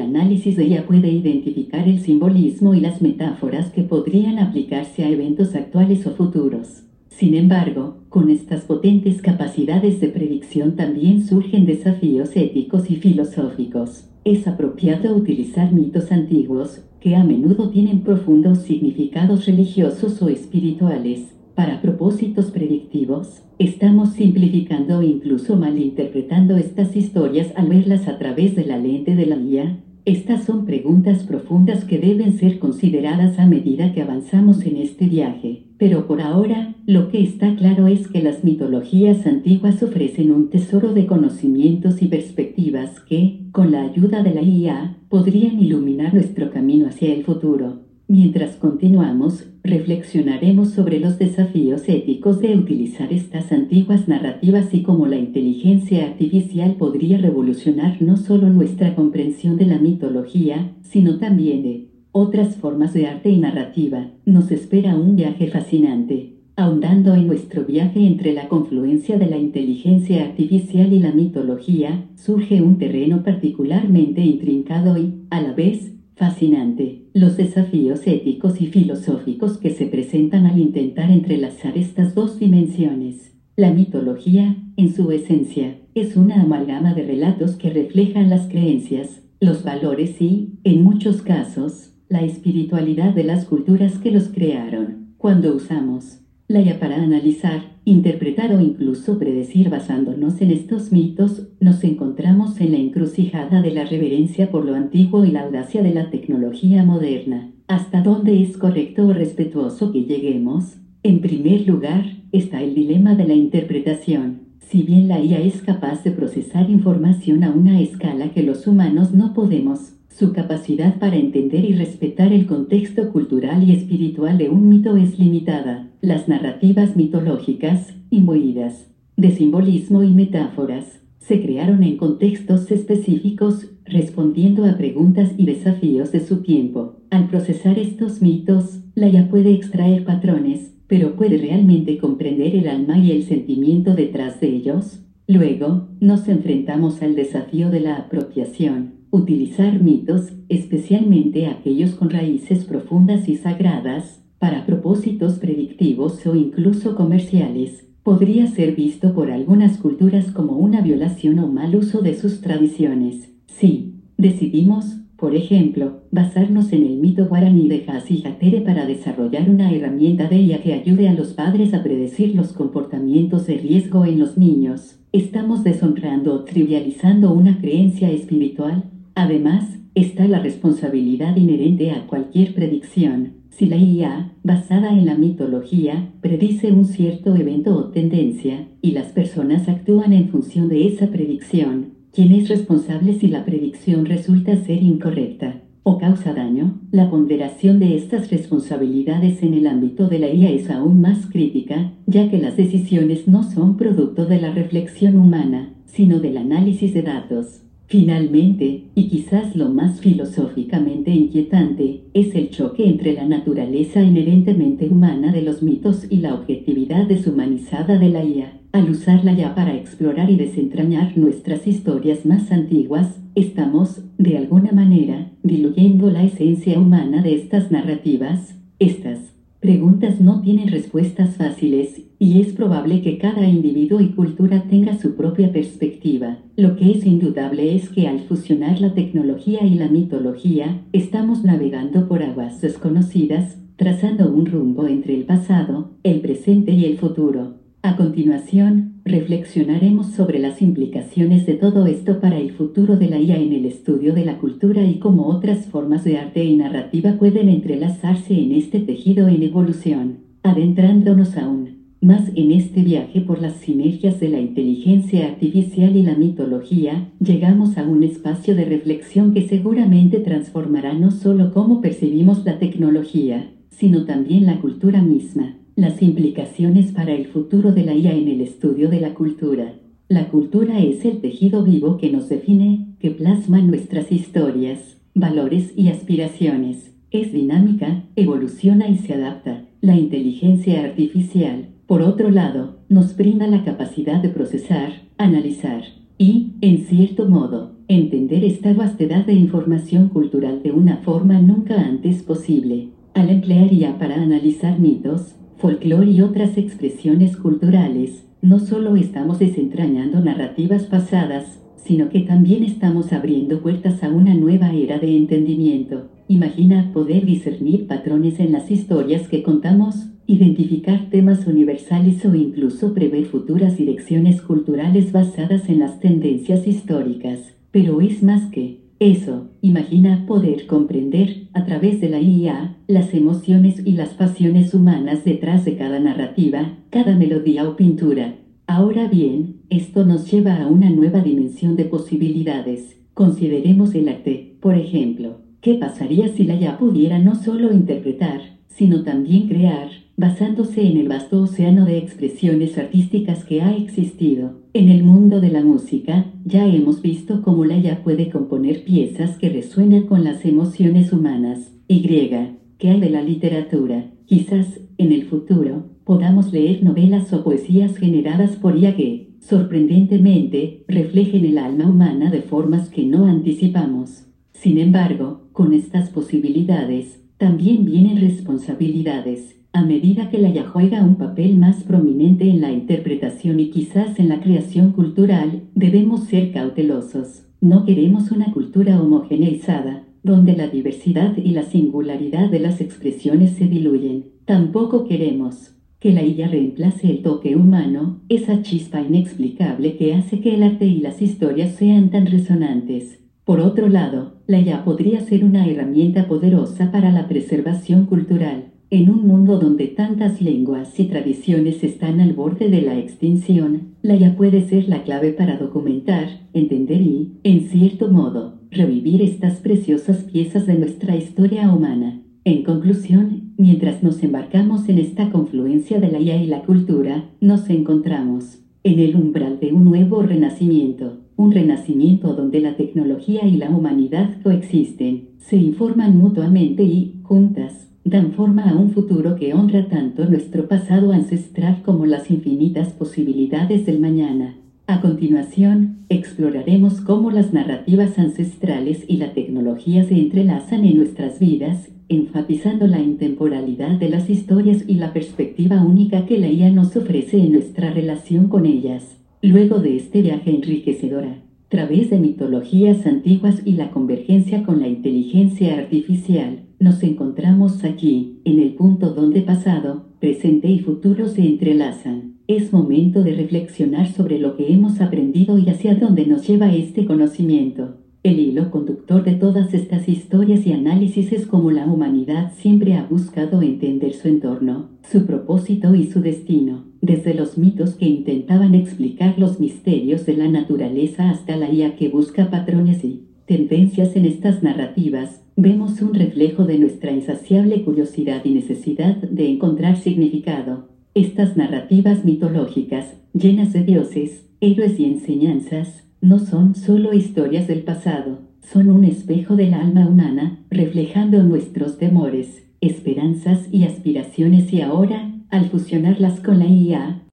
análisis 0.00 0.56
de 0.56 0.64
ella 0.64 0.84
puede 0.84 1.12
identificar 1.12 1.86
el 1.86 2.00
simbolismo 2.00 2.74
y 2.74 2.80
las 2.80 3.00
metáforas 3.00 3.70
que 3.70 3.84
podrían 3.84 4.40
aplicarse 4.40 5.04
a 5.04 5.10
eventos 5.10 5.54
actuales 5.54 6.04
o 6.08 6.10
futuros. 6.10 6.83
Sin 7.16 7.36
embargo, 7.36 7.98
con 8.08 8.28
estas 8.28 8.62
potentes 8.62 9.22
capacidades 9.22 10.00
de 10.00 10.08
predicción 10.08 10.74
también 10.74 11.24
surgen 11.24 11.64
desafíos 11.64 12.34
éticos 12.34 12.90
y 12.90 12.96
filosóficos. 12.96 14.10
Es 14.24 14.48
apropiado 14.48 15.14
utilizar 15.14 15.72
mitos 15.72 16.10
antiguos, 16.10 16.84
que 17.00 17.14
a 17.14 17.22
menudo 17.22 17.70
tienen 17.70 18.00
profundos 18.00 18.62
significados 18.62 19.46
religiosos 19.46 20.20
o 20.22 20.28
espirituales, 20.28 21.36
para 21.54 21.80
propósitos 21.80 22.46
predictivos. 22.46 23.42
Estamos 23.60 24.14
simplificando 24.14 24.98
o 24.98 25.02
incluso 25.02 25.54
malinterpretando 25.54 26.56
estas 26.56 26.96
historias 26.96 27.52
al 27.54 27.68
verlas 27.68 28.08
a 28.08 28.18
través 28.18 28.56
de 28.56 28.66
la 28.66 28.76
lente 28.76 29.14
de 29.14 29.26
la 29.26 29.36
guía. 29.36 29.84
Estas 30.04 30.42
son 30.42 30.66
preguntas 30.66 31.22
profundas 31.22 31.84
que 31.84 32.00
deben 32.00 32.36
ser 32.38 32.58
consideradas 32.58 33.38
a 33.38 33.46
medida 33.46 33.92
que 33.92 34.02
avanzamos 34.02 34.66
en 34.66 34.78
este 34.78 35.06
viaje. 35.06 35.63
Pero 35.76 36.06
por 36.06 36.20
ahora, 36.20 36.74
lo 36.86 37.08
que 37.08 37.22
está 37.22 37.56
claro 37.56 37.88
es 37.88 38.06
que 38.08 38.22
las 38.22 38.44
mitologías 38.44 39.26
antiguas 39.26 39.82
ofrecen 39.82 40.30
un 40.30 40.48
tesoro 40.48 40.94
de 40.94 41.06
conocimientos 41.06 42.00
y 42.00 42.06
perspectivas 42.06 43.00
que, 43.00 43.40
con 43.50 43.72
la 43.72 43.82
ayuda 43.82 44.22
de 44.22 44.34
la 44.34 44.42
IA, 44.42 44.98
podrían 45.08 45.60
iluminar 45.60 46.14
nuestro 46.14 46.50
camino 46.50 46.86
hacia 46.86 47.12
el 47.12 47.24
futuro. 47.24 47.80
Mientras 48.06 48.56
continuamos, 48.56 49.46
reflexionaremos 49.62 50.70
sobre 50.70 51.00
los 51.00 51.18
desafíos 51.18 51.88
éticos 51.88 52.38
de 52.40 52.54
utilizar 52.54 53.12
estas 53.12 53.50
antiguas 53.50 54.08
narrativas 54.08 54.74
y 54.74 54.82
cómo 54.82 55.06
la 55.06 55.16
inteligencia 55.16 56.04
artificial 56.04 56.74
podría 56.74 57.16
revolucionar 57.16 58.00
no 58.02 58.18
solo 58.18 58.50
nuestra 58.50 58.94
comprensión 58.94 59.56
de 59.56 59.66
la 59.66 59.78
mitología, 59.78 60.72
sino 60.82 61.18
también 61.18 61.62
de 61.62 61.93
otras 62.16 62.54
formas 62.54 62.94
de 62.94 63.08
arte 63.08 63.28
y 63.28 63.38
narrativa. 63.38 64.06
Nos 64.24 64.52
espera 64.52 64.94
un 64.94 65.16
viaje 65.16 65.48
fascinante, 65.48 66.36
ahondando 66.54 67.12
en 67.12 67.26
nuestro 67.26 67.64
viaje 67.64 68.06
entre 68.06 68.32
la 68.32 68.48
confluencia 68.48 69.18
de 69.18 69.26
la 69.26 69.36
inteligencia 69.36 70.22
artificial 70.22 70.92
y 70.92 71.00
la 71.00 71.10
mitología, 71.10 72.06
surge 72.14 72.62
un 72.62 72.78
terreno 72.78 73.24
particularmente 73.24 74.20
intrincado 74.20 74.96
y, 74.96 75.24
a 75.30 75.40
la 75.40 75.54
vez, 75.54 75.90
Fascinante. 76.16 77.08
Los 77.12 77.36
desafíos 77.36 78.06
éticos 78.06 78.60
y 78.60 78.68
filosóficos 78.68 79.58
que 79.58 79.70
se 79.70 79.86
presentan 79.86 80.46
al 80.46 80.60
intentar 80.60 81.10
entrelazar 81.10 81.76
estas 81.76 82.14
dos 82.14 82.38
dimensiones. 82.38 83.34
La 83.56 83.72
mitología, 83.72 84.56
en 84.76 84.94
su 84.94 85.10
esencia, 85.10 85.76
es 85.96 86.16
una 86.16 86.40
amalgama 86.40 86.94
de 86.94 87.02
relatos 87.02 87.56
que 87.56 87.70
reflejan 87.70 88.30
las 88.30 88.46
creencias, 88.46 89.24
los 89.40 89.64
valores 89.64 90.22
y, 90.22 90.60
en 90.62 90.84
muchos 90.84 91.20
casos, 91.22 91.93
la 92.08 92.22
espiritualidad 92.22 93.14
de 93.14 93.24
las 93.24 93.44
culturas 93.46 93.98
que 93.98 94.10
los 94.10 94.28
crearon. 94.28 95.14
Cuando 95.18 95.54
usamos 95.54 96.18
la 96.46 96.60
IA 96.60 96.78
para 96.78 97.02
analizar, 97.02 97.78
interpretar 97.86 98.52
o 98.54 98.60
incluso 98.60 99.18
predecir 99.18 99.70
basándonos 99.70 100.40
en 100.42 100.50
estos 100.50 100.92
mitos, 100.92 101.48
nos 101.58 101.82
encontramos 101.84 102.60
en 102.60 102.72
la 102.72 102.78
encrucijada 102.78 103.62
de 103.62 103.70
la 103.70 103.84
reverencia 103.84 104.50
por 104.50 104.66
lo 104.66 104.74
antiguo 104.74 105.24
y 105.24 105.30
la 105.30 105.42
audacia 105.42 105.82
de 105.82 105.94
la 105.94 106.10
tecnología 106.10 106.84
moderna. 106.84 107.50
¿Hasta 107.66 108.02
dónde 108.02 108.42
es 108.42 108.58
correcto 108.58 109.06
o 109.06 109.14
respetuoso 109.14 109.90
que 109.90 110.04
lleguemos? 110.04 110.76
En 111.02 111.20
primer 111.20 111.66
lugar, 111.66 112.04
está 112.30 112.62
el 112.62 112.74
dilema 112.74 113.14
de 113.14 113.26
la 113.26 113.34
interpretación. 113.34 114.40
Si 114.60 114.82
bien 114.82 115.08
la 115.08 115.20
IA 115.20 115.40
es 115.40 115.62
capaz 115.62 116.04
de 116.04 116.10
procesar 116.10 116.68
información 116.68 117.42
a 117.42 117.50
una 117.50 117.80
escala 117.80 118.32
que 118.32 118.42
los 118.42 118.66
humanos 118.66 119.12
no 119.12 119.32
podemos, 119.32 119.94
su 120.16 120.32
capacidad 120.32 121.00
para 121.00 121.16
entender 121.16 121.64
y 121.64 121.72
respetar 121.72 122.32
el 122.32 122.46
contexto 122.46 123.10
cultural 123.10 123.68
y 123.68 123.72
espiritual 123.72 124.38
de 124.38 124.48
un 124.48 124.68
mito 124.68 124.96
es 124.96 125.18
limitada. 125.18 125.90
Las 126.00 126.28
narrativas 126.28 126.96
mitológicas, 126.96 127.94
imbuidas 128.10 128.86
de 129.16 129.32
simbolismo 129.32 130.04
y 130.04 130.12
metáforas, 130.12 131.00
se 131.18 131.40
crearon 131.40 131.82
en 131.82 131.96
contextos 131.96 132.70
específicos, 132.70 133.70
respondiendo 133.86 134.66
a 134.66 134.76
preguntas 134.76 135.32
y 135.36 135.46
desafíos 135.46 136.12
de 136.12 136.20
su 136.20 136.42
tiempo. 136.42 137.00
Al 137.10 137.28
procesar 137.28 137.78
estos 137.78 138.22
mitos, 138.22 138.80
la 138.94 139.08
ya 139.08 139.28
puede 139.28 139.52
extraer 139.52 140.04
patrones, 140.04 140.74
pero 140.86 141.16
puede 141.16 141.38
realmente 141.38 141.98
comprender 141.98 142.54
el 142.54 142.68
alma 142.68 142.98
y 142.98 143.10
el 143.10 143.24
sentimiento 143.24 143.94
detrás 143.94 144.40
de 144.40 144.48
ellos. 144.48 145.00
Luego, 145.26 145.88
nos 146.00 146.28
enfrentamos 146.28 147.02
al 147.02 147.16
desafío 147.16 147.70
de 147.70 147.80
la 147.80 147.96
apropiación 147.96 149.03
Utilizar 149.14 149.80
mitos, 149.80 150.32
especialmente 150.48 151.46
aquellos 151.46 151.92
con 151.92 152.10
raíces 152.10 152.64
profundas 152.64 153.28
y 153.28 153.36
sagradas, 153.36 154.24
para 154.40 154.66
propósitos 154.66 155.34
predictivos 155.34 156.26
o 156.26 156.34
incluso 156.34 156.96
comerciales, 156.96 157.86
podría 158.02 158.48
ser 158.48 158.74
visto 158.74 159.14
por 159.14 159.30
algunas 159.30 159.78
culturas 159.78 160.32
como 160.32 160.56
una 160.56 160.80
violación 160.80 161.38
o 161.38 161.46
mal 161.46 161.76
uso 161.76 162.02
de 162.02 162.14
sus 162.14 162.40
tradiciones. 162.40 163.32
Si 163.46 164.00
decidimos, 164.18 164.96
por 165.16 165.36
ejemplo, 165.36 166.00
basarnos 166.10 166.72
en 166.72 166.84
el 166.84 166.96
mito 166.96 167.26
guaraní 167.28 167.68
de 167.68 167.86
Hatere 167.86 168.62
para 168.62 168.84
desarrollar 168.84 169.48
una 169.48 169.70
herramienta 169.70 170.26
de 170.26 170.38
ella 170.38 170.60
que 170.60 170.74
ayude 170.74 171.08
a 171.08 171.14
los 171.14 171.34
padres 171.34 171.72
a 171.72 171.84
predecir 171.84 172.34
los 172.34 172.52
comportamientos 172.52 173.46
de 173.46 173.58
riesgo 173.58 174.04
en 174.06 174.18
los 174.18 174.36
niños, 174.36 174.98
estamos 175.12 175.62
deshonrando 175.62 176.34
o 176.34 176.42
trivializando 176.42 177.32
una 177.32 177.60
creencia 177.60 178.10
espiritual 178.10 178.90
Además, 179.14 179.78
está 179.94 180.26
la 180.26 180.40
responsabilidad 180.40 181.36
inherente 181.36 181.92
a 181.92 182.06
cualquier 182.06 182.54
predicción. 182.54 183.34
Si 183.50 183.66
la 183.66 183.76
IA, 183.76 184.32
basada 184.42 184.90
en 184.90 185.06
la 185.06 185.16
mitología, 185.16 186.10
predice 186.20 186.72
un 186.72 186.84
cierto 186.84 187.36
evento 187.36 187.76
o 187.76 187.90
tendencia, 187.90 188.66
y 188.82 188.90
las 188.90 189.12
personas 189.12 189.68
actúan 189.68 190.12
en 190.12 190.28
función 190.28 190.68
de 190.68 190.88
esa 190.88 191.06
predicción, 191.12 191.94
¿quién 192.12 192.32
es 192.32 192.48
responsable 192.48 193.14
si 193.14 193.28
la 193.28 193.44
predicción 193.44 194.06
resulta 194.06 194.56
ser 194.56 194.82
incorrecta 194.82 195.62
o 195.84 195.98
causa 195.98 196.34
daño? 196.34 196.80
La 196.90 197.08
ponderación 197.08 197.78
de 197.78 197.96
estas 197.96 198.32
responsabilidades 198.32 199.44
en 199.44 199.54
el 199.54 199.68
ámbito 199.68 200.08
de 200.08 200.18
la 200.18 200.32
IA 200.32 200.50
es 200.50 200.70
aún 200.70 201.00
más 201.00 201.26
crítica, 201.26 201.92
ya 202.06 202.28
que 202.28 202.38
las 202.38 202.56
decisiones 202.56 203.28
no 203.28 203.44
son 203.44 203.76
producto 203.76 204.26
de 204.26 204.40
la 204.40 204.52
reflexión 204.52 205.16
humana, 205.16 205.74
sino 205.86 206.18
del 206.18 206.38
análisis 206.38 206.92
de 206.92 207.02
datos. 207.02 207.63
Finalmente, 207.86 208.84
y 208.94 209.08
quizás 209.08 209.54
lo 209.54 209.68
más 209.68 210.00
filosóficamente 210.00 211.10
inquietante, 211.10 212.04
es 212.14 212.34
el 212.34 212.50
choque 212.50 212.88
entre 212.88 213.12
la 213.12 213.26
naturaleza 213.26 214.02
inherentemente 214.02 214.88
humana 214.88 215.32
de 215.32 215.42
los 215.42 215.62
mitos 215.62 216.06
y 216.08 216.16
la 216.16 216.34
objetividad 216.34 217.06
deshumanizada 217.06 217.98
de 217.98 218.08
la 218.08 218.24
IA. 218.24 218.60
Al 218.72 218.90
usarla 218.90 219.34
ya 219.34 219.54
para 219.54 219.76
explorar 219.76 220.30
y 220.30 220.36
desentrañar 220.36 221.16
nuestras 221.16 221.66
historias 221.66 222.24
más 222.24 222.50
antiguas, 222.50 223.20
estamos, 223.34 224.02
de 224.18 224.38
alguna 224.38 224.72
manera, 224.72 225.30
diluyendo 225.42 226.10
la 226.10 226.24
esencia 226.24 226.80
humana 226.80 227.22
de 227.22 227.34
estas 227.34 227.70
narrativas. 227.70 228.56
Estas 228.80 229.33
preguntas 229.64 230.20
no 230.20 230.42
tienen 230.42 230.68
respuestas 230.68 231.38
fáciles 231.38 232.02
y 232.18 232.42
es 232.42 232.52
probable 232.52 233.00
que 233.00 233.16
cada 233.16 233.48
individuo 233.48 233.98
y 233.98 234.10
cultura 234.10 234.64
tenga 234.68 234.98
su 234.98 235.14
propia 235.16 235.52
perspectiva. 235.52 236.36
Lo 236.54 236.76
que 236.76 236.90
es 236.90 237.06
indudable 237.06 237.74
es 237.74 237.88
que 237.88 238.06
al 238.06 238.20
fusionar 238.20 238.78
la 238.82 238.92
tecnología 238.92 239.64
y 239.64 239.76
la 239.76 239.88
mitología, 239.88 240.82
estamos 240.92 241.44
navegando 241.44 242.08
por 242.08 242.22
aguas 242.22 242.60
desconocidas, 242.60 243.56
trazando 243.76 244.30
un 244.30 244.44
rumbo 244.44 244.86
entre 244.86 245.14
el 245.14 245.24
pasado, 245.24 245.92
el 246.02 246.20
presente 246.20 246.72
y 246.72 246.84
el 246.84 246.98
futuro. 246.98 247.63
A 247.84 247.96
continuación, 247.96 249.02
reflexionaremos 249.04 250.06
sobre 250.06 250.38
las 250.38 250.62
implicaciones 250.62 251.44
de 251.44 251.52
todo 251.52 251.84
esto 251.84 252.18
para 252.18 252.38
el 252.38 252.52
futuro 252.52 252.96
de 252.96 253.10
la 253.10 253.20
IA 253.20 253.36
en 253.36 253.52
el 253.52 253.66
estudio 253.66 254.14
de 254.14 254.24
la 254.24 254.38
cultura 254.38 254.82
y 254.82 254.98
cómo 254.98 255.26
otras 255.26 255.66
formas 255.66 256.02
de 256.02 256.16
arte 256.16 256.42
y 256.42 256.56
narrativa 256.56 257.18
pueden 257.18 257.50
entrelazarse 257.50 258.40
en 258.40 258.52
este 258.52 258.80
tejido 258.80 259.28
en 259.28 259.42
evolución, 259.42 260.20
adentrándonos 260.42 261.36
aún 261.36 261.90
más 262.00 262.30
en 262.34 262.52
este 262.52 262.82
viaje 262.82 263.20
por 263.20 263.42
las 263.42 263.56
sinergias 263.56 264.18
de 264.18 264.30
la 264.30 264.40
inteligencia 264.40 265.26
artificial 265.26 265.94
y 265.94 266.04
la 266.04 266.16
mitología, 266.16 267.10
llegamos 267.20 267.76
a 267.76 267.82
un 267.82 268.02
espacio 268.02 268.56
de 268.56 268.64
reflexión 268.64 269.34
que 269.34 269.46
seguramente 269.46 270.20
transformará 270.20 270.94
no 270.94 271.10
solo 271.10 271.52
cómo 271.52 271.82
percibimos 271.82 272.46
la 272.46 272.58
tecnología, 272.58 273.50
sino 273.68 274.06
también 274.06 274.46
la 274.46 274.58
cultura 274.62 275.02
misma. 275.02 275.58
Las 275.76 276.02
implicaciones 276.02 276.92
para 276.92 277.12
el 277.12 277.26
futuro 277.26 277.72
de 277.72 277.84
la 277.84 277.94
IA 277.94 278.12
en 278.12 278.28
el 278.28 278.40
estudio 278.42 278.88
de 278.88 279.00
la 279.00 279.12
cultura. 279.12 279.74
La 280.08 280.28
cultura 280.28 280.78
es 280.78 281.04
el 281.04 281.20
tejido 281.20 281.64
vivo 281.64 281.96
que 281.96 282.12
nos 282.12 282.28
define, 282.28 282.94
que 283.00 283.10
plasma 283.10 283.60
nuestras 283.60 284.12
historias, 284.12 284.98
valores 285.16 285.72
y 285.76 285.88
aspiraciones. 285.88 286.94
Es 287.10 287.32
dinámica, 287.32 288.04
evoluciona 288.14 288.88
y 288.88 288.98
se 288.98 289.14
adapta. 289.14 289.64
La 289.80 289.96
inteligencia 289.96 290.84
artificial, 290.84 291.70
por 291.88 292.02
otro 292.02 292.30
lado, 292.30 292.78
nos 292.88 293.16
brinda 293.16 293.48
la 293.48 293.64
capacidad 293.64 294.22
de 294.22 294.28
procesar, 294.28 294.92
analizar 295.18 295.82
y, 296.18 296.52
en 296.60 296.84
cierto 296.84 297.28
modo, 297.28 297.72
entender 297.88 298.44
esta 298.44 298.72
vastedad 298.74 299.26
de 299.26 299.32
información 299.32 300.08
cultural 300.08 300.62
de 300.62 300.70
una 300.70 300.98
forma 300.98 301.40
nunca 301.40 301.80
antes 301.80 302.22
posible. 302.22 302.90
Al 303.14 303.28
emplear 303.28 303.72
IA 303.72 303.98
para 303.98 304.22
analizar 304.22 304.78
mitos, 304.78 305.34
folclore 305.64 306.10
y 306.10 306.20
otras 306.20 306.58
expresiones 306.58 307.38
culturales, 307.38 308.26
no 308.42 308.58
solo 308.58 308.96
estamos 308.96 309.38
desentrañando 309.38 310.20
narrativas 310.20 310.82
pasadas, 310.82 311.58
sino 311.76 312.10
que 312.10 312.20
también 312.20 312.64
estamos 312.64 313.14
abriendo 313.14 313.62
puertas 313.62 314.02
a 314.04 314.10
una 314.10 314.34
nueva 314.34 314.74
era 314.74 314.98
de 314.98 315.16
entendimiento. 315.16 316.10
Imagina 316.28 316.90
poder 316.92 317.24
discernir 317.24 317.86
patrones 317.86 318.40
en 318.40 318.52
las 318.52 318.70
historias 318.70 319.26
que 319.26 319.42
contamos 319.42 320.10
identificar 320.26 321.08
temas 321.08 321.46
universales 321.46 322.22
o 322.26 322.34
incluso 322.34 322.92
prever 322.92 323.24
futuras 323.24 323.78
direcciones 323.78 324.42
culturales 324.42 325.12
basadas 325.12 325.70
en 325.70 325.78
las 325.78 325.98
tendencias 325.98 326.66
históricas. 326.66 327.40
Pero 327.70 328.02
es 328.02 328.22
más 328.22 328.50
que 328.50 328.83
Eso, 329.00 329.48
imagina 329.60 330.24
poder 330.26 330.66
comprender, 330.66 331.48
a 331.52 331.64
través 331.64 332.00
de 332.00 332.08
la 332.08 332.20
IA, 332.20 332.76
las 332.86 333.12
emociones 333.12 333.82
y 333.84 333.92
las 333.92 334.10
pasiones 334.10 334.72
humanas 334.72 335.24
detrás 335.24 335.64
de 335.64 335.76
cada 335.76 335.98
narrativa, 335.98 336.78
cada 336.90 337.16
melodía 337.16 337.68
o 337.68 337.76
pintura. 337.76 338.36
Ahora 338.66 339.08
bien, 339.08 339.62
esto 339.68 340.04
nos 340.04 340.30
lleva 340.30 340.62
a 340.62 340.68
una 340.68 340.90
nueva 340.90 341.20
dimensión 341.20 341.76
de 341.76 341.84
posibilidades. 341.84 342.96
Consideremos 343.14 343.94
el 343.94 344.08
arte, 344.08 344.56
por 344.60 344.76
ejemplo. 344.76 345.40
¿Qué 345.60 345.74
pasaría 345.74 346.28
si 346.28 346.44
la 346.44 346.54
IA 346.54 346.78
pudiera 346.78 347.18
no 347.18 347.34
solo 347.34 347.72
interpretar, 347.72 348.40
sino 348.68 349.02
también 349.02 349.48
crear, 349.48 349.88
basándose 350.16 350.86
en 350.86 350.96
el 350.96 351.08
vasto 351.08 351.42
océano 351.42 351.84
de 351.84 351.98
expresiones 351.98 352.78
artísticas 352.78 353.44
que 353.44 353.62
ha 353.62 353.76
existido. 353.76 354.60
En 354.72 354.88
el 354.88 355.02
mundo 355.02 355.40
de 355.40 355.50
la 355.50 355.62
música, 355.62 356.26
ya 356.44 356.66
hemos 356.66 357.02
visto 357.02 357.42
cómo 357.42 357.64
la 357.64 357.78
ya 357.78 358.02
puede 358.02 358.30
componer 358.30 358.84
piezas 358.84 359.36
que 359.38 359.48
resuenan 359.48 360.06
con 360.06 360.24
las 360.24 360.44
emociones 360.44 361.12
humanas. 361.12 361.72
Y, 361.88 362.02
¿qué 362.02 362.90
hay 362.90 363.00
de 363.00 363.10
la 363.10 363.22
literatura? 363.22 364.10
Quizás, 364.26 364.80
en 364.98 365.12
el 365.12 365.24
futuro, 365.24 365.90
podamos 366.04 366.52
leer 366.52 366.82
novelas 366.82 367.32
o 367.32 367.42
poesías 367.42 367.96
generadas 367.96 368.56
por 368.56 368.76
IA 368.76 368.96
que, 368.96 369.34
sorprendentemente, 369.40 370.84
reflejen 370.86 371.44
el 371.44 371.58
alma 371.58 371.88
humana 371.88 372.30
de 372.30 372.42
formas 372.42 372.88
que 372.88 373.04
no 373.04 373.26
anticipamos. 373.26 374.26
Sin 374.52 374.78
embargo, 374.78 375.48
con 375.52 375.72
estas 375.74 376.10
posibilidades, 376.10 377.20
también 377.36 377.84
vienen 377.84 378.20
responsabilidades. 378.20 379.56
A 379.74 379.82
medida 379.82 380.30
que 380.30 380.38
la 380.38 380.50
ya 380.50 380.68
juega 380.68 381.02
un 381.02 381.16
papel 381.16 381.56
más 381.56 381.82
prominente 381.82 382.48
en 382.48 382.60
la 382.60 382.70
interpretación 382.70 383.58
y 383.58 383.70
quizás 383.70 384.20
en 384.20 384.28
la 384.28 384.38
creación 384.38 384.92
cultural, 384.92 385.62
debemos 385.74 386.28
ser 386.28 386.52
cautelosos. 386.52 387.42
No 387.60 387.84
queremos 387.84 388.30
una 388.30 388.52
cultura 388.52 389.02
homogeneizada, 389.02 390.04
donde 390.22 390.56
la 390.56 390.68
diversidad 390.68 391.36
y 391.36 391.50
la 391.50 391.64
singularidad 391.64 392.50
de 392.50 392.60
las 392.60 392.80
expresiones 392.80 393.56
se 393.56 393.66
diluyen. 393.66 394.26
Tampoco 394.44 395.08
queremos 395.08 395.74
que 395.98 396.12
la 396.12 396.22
IA 396.22 396.46
reemplace 396.46 397.10
el 397.10 397.22
toque 397.22 397.56
humano, 397.56 398.20
esa 398.28 398.62
chispa 398.62 399.00
inexplicable 399.00 399.96
que 399.96 400.14
hace 400.14 400.38
que 400.38 400.54
el 400.54 400.62
arte 400.62 400.86
y 400.86 401.00
las 401.00 401.20
historias 401.20 401.74
sean 401.74 402.10
tan 402.10 402.26
resonantes. 402.26 403.18
Por 403.44 403.58
otro 403.58 403.88
lado, 403.88 404.36
la 404.46 404.60
IA 404.60 404.84
podría 404.84 405.20
ser 405.22 405.44
una 405.44 405.66
herramienta 405.66 406.28
poderosa 406.28 406.92
para 406.92 407.10
la 407.10 407.26
preservación 407.26 408.06
cultural. 408.06 408.73
En 408.94 409.10
un 409.10 409.26
mundo 409.26 409.58
donde 409.58 409.88
tantas 409.88 410.40
lenguas 410.40 411.00
y 411.00 411.06
tradiciones 411.06 411.82
están 411.82 412.20
al 412.20 412.32
borde 412.32 412.70
de 412.70 412.80
la 412.80 412.96
extinción, 412.96 413.96
la 414.02 414.14
IA 414.14 414.36
puede 414.36 414.68
ser 414.68 414.88
la 414.88 415.02
clave 415.02 415.32
para 415.32 415.56
documentar, 415.56 416.28
entender 416.52 417.00
y, 417.02 417.32
en 417.42 417.62
cierto 417.62 418.06
modo, 418.06 418.60
revivir 418.70 419.20
estas 419.20 419.54
preciosas 419.54 420.18
piezas 420.18 420.68
de 420.68 420.78
nuestra 420.78 421.16
historia 421.16 421.74
humana. 421.74 422.22
En 422.44 422.62
conclusión, 422.62 423.54
mientras 423.58 424.04
nos 424.04 424.22
embarcamos 424.22 424.88
en 424.88 424.98
esta 424.98 425.32
confluencia 425.32 425.98
de 425.98 426.12
la 426.12 426.20
IA 426.20 426.40
y 426.40 426.46
la 426.46 426.62
cultura, 426.62 427.30
nos 427.40 427.68
encontramos 427.70 428.60
en 428.84 429.00
el 429.00 429.16
umbral 429.16 429.58
de 429.58 429.72
un 429.72 429.82
nuevo 429.82 430.22
renacimiento, 430.22 431.18
un 431.34 431.50
renacimiento 431.50 432.32
donde 432.34 432.60
la 432.60 432.76
tecnología 432.76 433.44
y 433.44 433.56
la 433.56 433.70
humanidad 433.70 434.40
coexisten, 434.44 435.30
se 435.38 435.56
informan 435.56 436.16
mutuamente 436.16 436.84
y, 436.84 437.18
juntas, 437.24 437.83
dan 438.04 438.32
forma 438.32 438.68
a 438.68 438.74
un 438.74 438.90
futuro 438.90 439.34
que 439.34 439.54
honra 439.54 439.88
tanto 439.88 440.26
nuestro 440.26 440.68
pasado 440.68 441.12
ancestral 441.12 441.82
como 441.82 442.04
las 442.04 442.30
infinitas 442.30 442.88
posibilidades 442.88 443.86
del 443.86 443.98
mañana. 443.98 444.56
A 444.86 445.00
continuación, 445.00 446.00
exploraremos 446.10 447.00
cómo 447.00 447.30
las 447.30 447.54
narrativas 447.54 448.18
ancestrales 448.18 449.04
y 449.08 449.16
la 449.16 449.32
tecnología 449.32 450.04
se 450.04 450.14
entrelazan 450.14 450.84
en 450.84 450.98
nuestras 450.98 451.38
vidas, 451.38 451.88
enfatizando 452.10 452.86
la 452.86 453.00
intemporalidad 453.00 453.92
de 453.92 454.10
las 454.10 454.28
historias 454.28 454.84
y 454.86 454.96
la 454.96 455.14
perspectiva 455.14 455.82
única 455.82 456.26
que 456.26 456.38
la 456.38 456.48
IA 456.48 456.70
nos 456.70 456.94
ofrece 456.96 457.38
en 457.38 457.52
nuestra 457.52 457.90
relación 457.90 458.48
con 458.48 458.66
ellas. 458.66 459.16
Luego 459.40 459.78
de 459.78 459.96
este 459.96 460.20
viaje 460.20 460.50
enriquecedora, 460.50 461.38
través 461.74 462.10
de 462.10 462.18
mitologías 462.18 463.04
antiguas 463.04 463.62
y 463.64 463.72
la 463.72 463.90
convergencia 463.90 464.62
con 464.62 464.80
la 464.80 464.86
inteligencia 464.86 465.76
artificial, 465.76 466.60
nos 466.84 467.02
encontramos 467.02 467.82
aquí, 467.82 468.40
en 468.44 468.60
el 468.60 468.74
punto 468.74 469.14
donde 469.14 469.40
pasado, 469.40 470.04
presente 470.20 470.70
y 470.70 470.78
futuro 470.78 471.26
se 471.26 471.40
entrelazan. 471.40 472.34
Es 472.46 472.72
momento 472.72 473.22
de 473.22 473.34
reflexionar 473.34 474.12
sobre 474.12 474.38
lo 474.38 474.56
que 474.56 474.72
hemos 474.72 475.00
aprendido 475.00 475.58
y 475.58 475.68
hacia 475.68 475.94
dónde 475.94 476.26
nos 476.26 476.46
lleva 476.46 476.72
este 476.74 477.06
conocimiento. 477.06 477.96
El 478.22 478.38
hilo 478.38 478.70
conductor 478.70 479.24
de 479.24 479.32
todas 479.32 479.74
estas 479.74 480.08
historias 480.08 480.66
y 480.66 480.72
análisis 480.72 481.32
es 481.32 481.46
cómo 481.46 481.70
la 481.70 481.86
humanidad 481.86 482.52
siempre 482.54 482.94
ha 482.94 483.06
buscado 483.06 483.62
entender 483.62 484.12
su 484.12 484.28
entorno, 484.28 484.90
su 485.10 485.26
propósito 485.26 485.94
y 485.94 486.04
su 486.04 486.20
destino 486.20 486.84
desde 487.04 487.34
los 487.34 487.58
mitos 487.58 487.96
que 487.96 488.06
intentaban 488.06 488.74
explicar 488.74 489.38
los 489.38 489.60
misterios 489.60 490.24
de 490.24 490.38
la 490.38 490.48
naturaleza 490.48 491.28
hasta 491.28 491.54
la 491.56 491.70
IA 491.70 491.96
que 491.96 492.08
busca 492.08 492.50
patrones 492.50 493.04
y 493.04 493.28
tendencias 493.46 494.16
en 494.16 494.24
estas 494.24 494.62
narrativas, 494.62 495.43
vemos 495.56 496.02
un 496.02 496.14
reflejo 496.14 496.64
de 496.64 496.78
nuestra 496.78 497.12
insaciable 497.12 497.82
curiosidad 497.84 498.44
y 498.44 498.50
necesidad 498.50 499.16
de 499.16 499.48
encontrar 499.48 499.96
significado. 499.96 500.88
Estas 501.14 501.56
narrativas 501.56 502.24
mitológicas, 502.24 503.14
llenas 503.32 503.72
de 503.72 503.84
dioses, 503.84 504.46
héroes 504.60 504.98
y 504.98 505.04
enseñanzas, 505.04 506.04
no 506.20 506.38
son 506.38 506.74
solo 506.74 507.12
historias 507.12 507.68
del 507.68 507.82
pasado, 507.82 508.40
son 508.62 508.88
un 508.88 509.04
espejo 509.04 509.56
del 509.56 509.74
alma 509.74 510.08
humana, 510.08 510.64
reflejando 510.70 511.42
nuestros 511.42 511.98
temores, 511.98 512.64
esperanzas 512.80 513.68
y 513.70 513.84
aspiraciones 513.84 514.72
y 514.72 514.80
ahora, 514.80 515.30
al 515.50 515.66
fusionarlas 515.66 516.40
con 516.40 516.58
la 516.58 516.66
IA, 516.66 517.23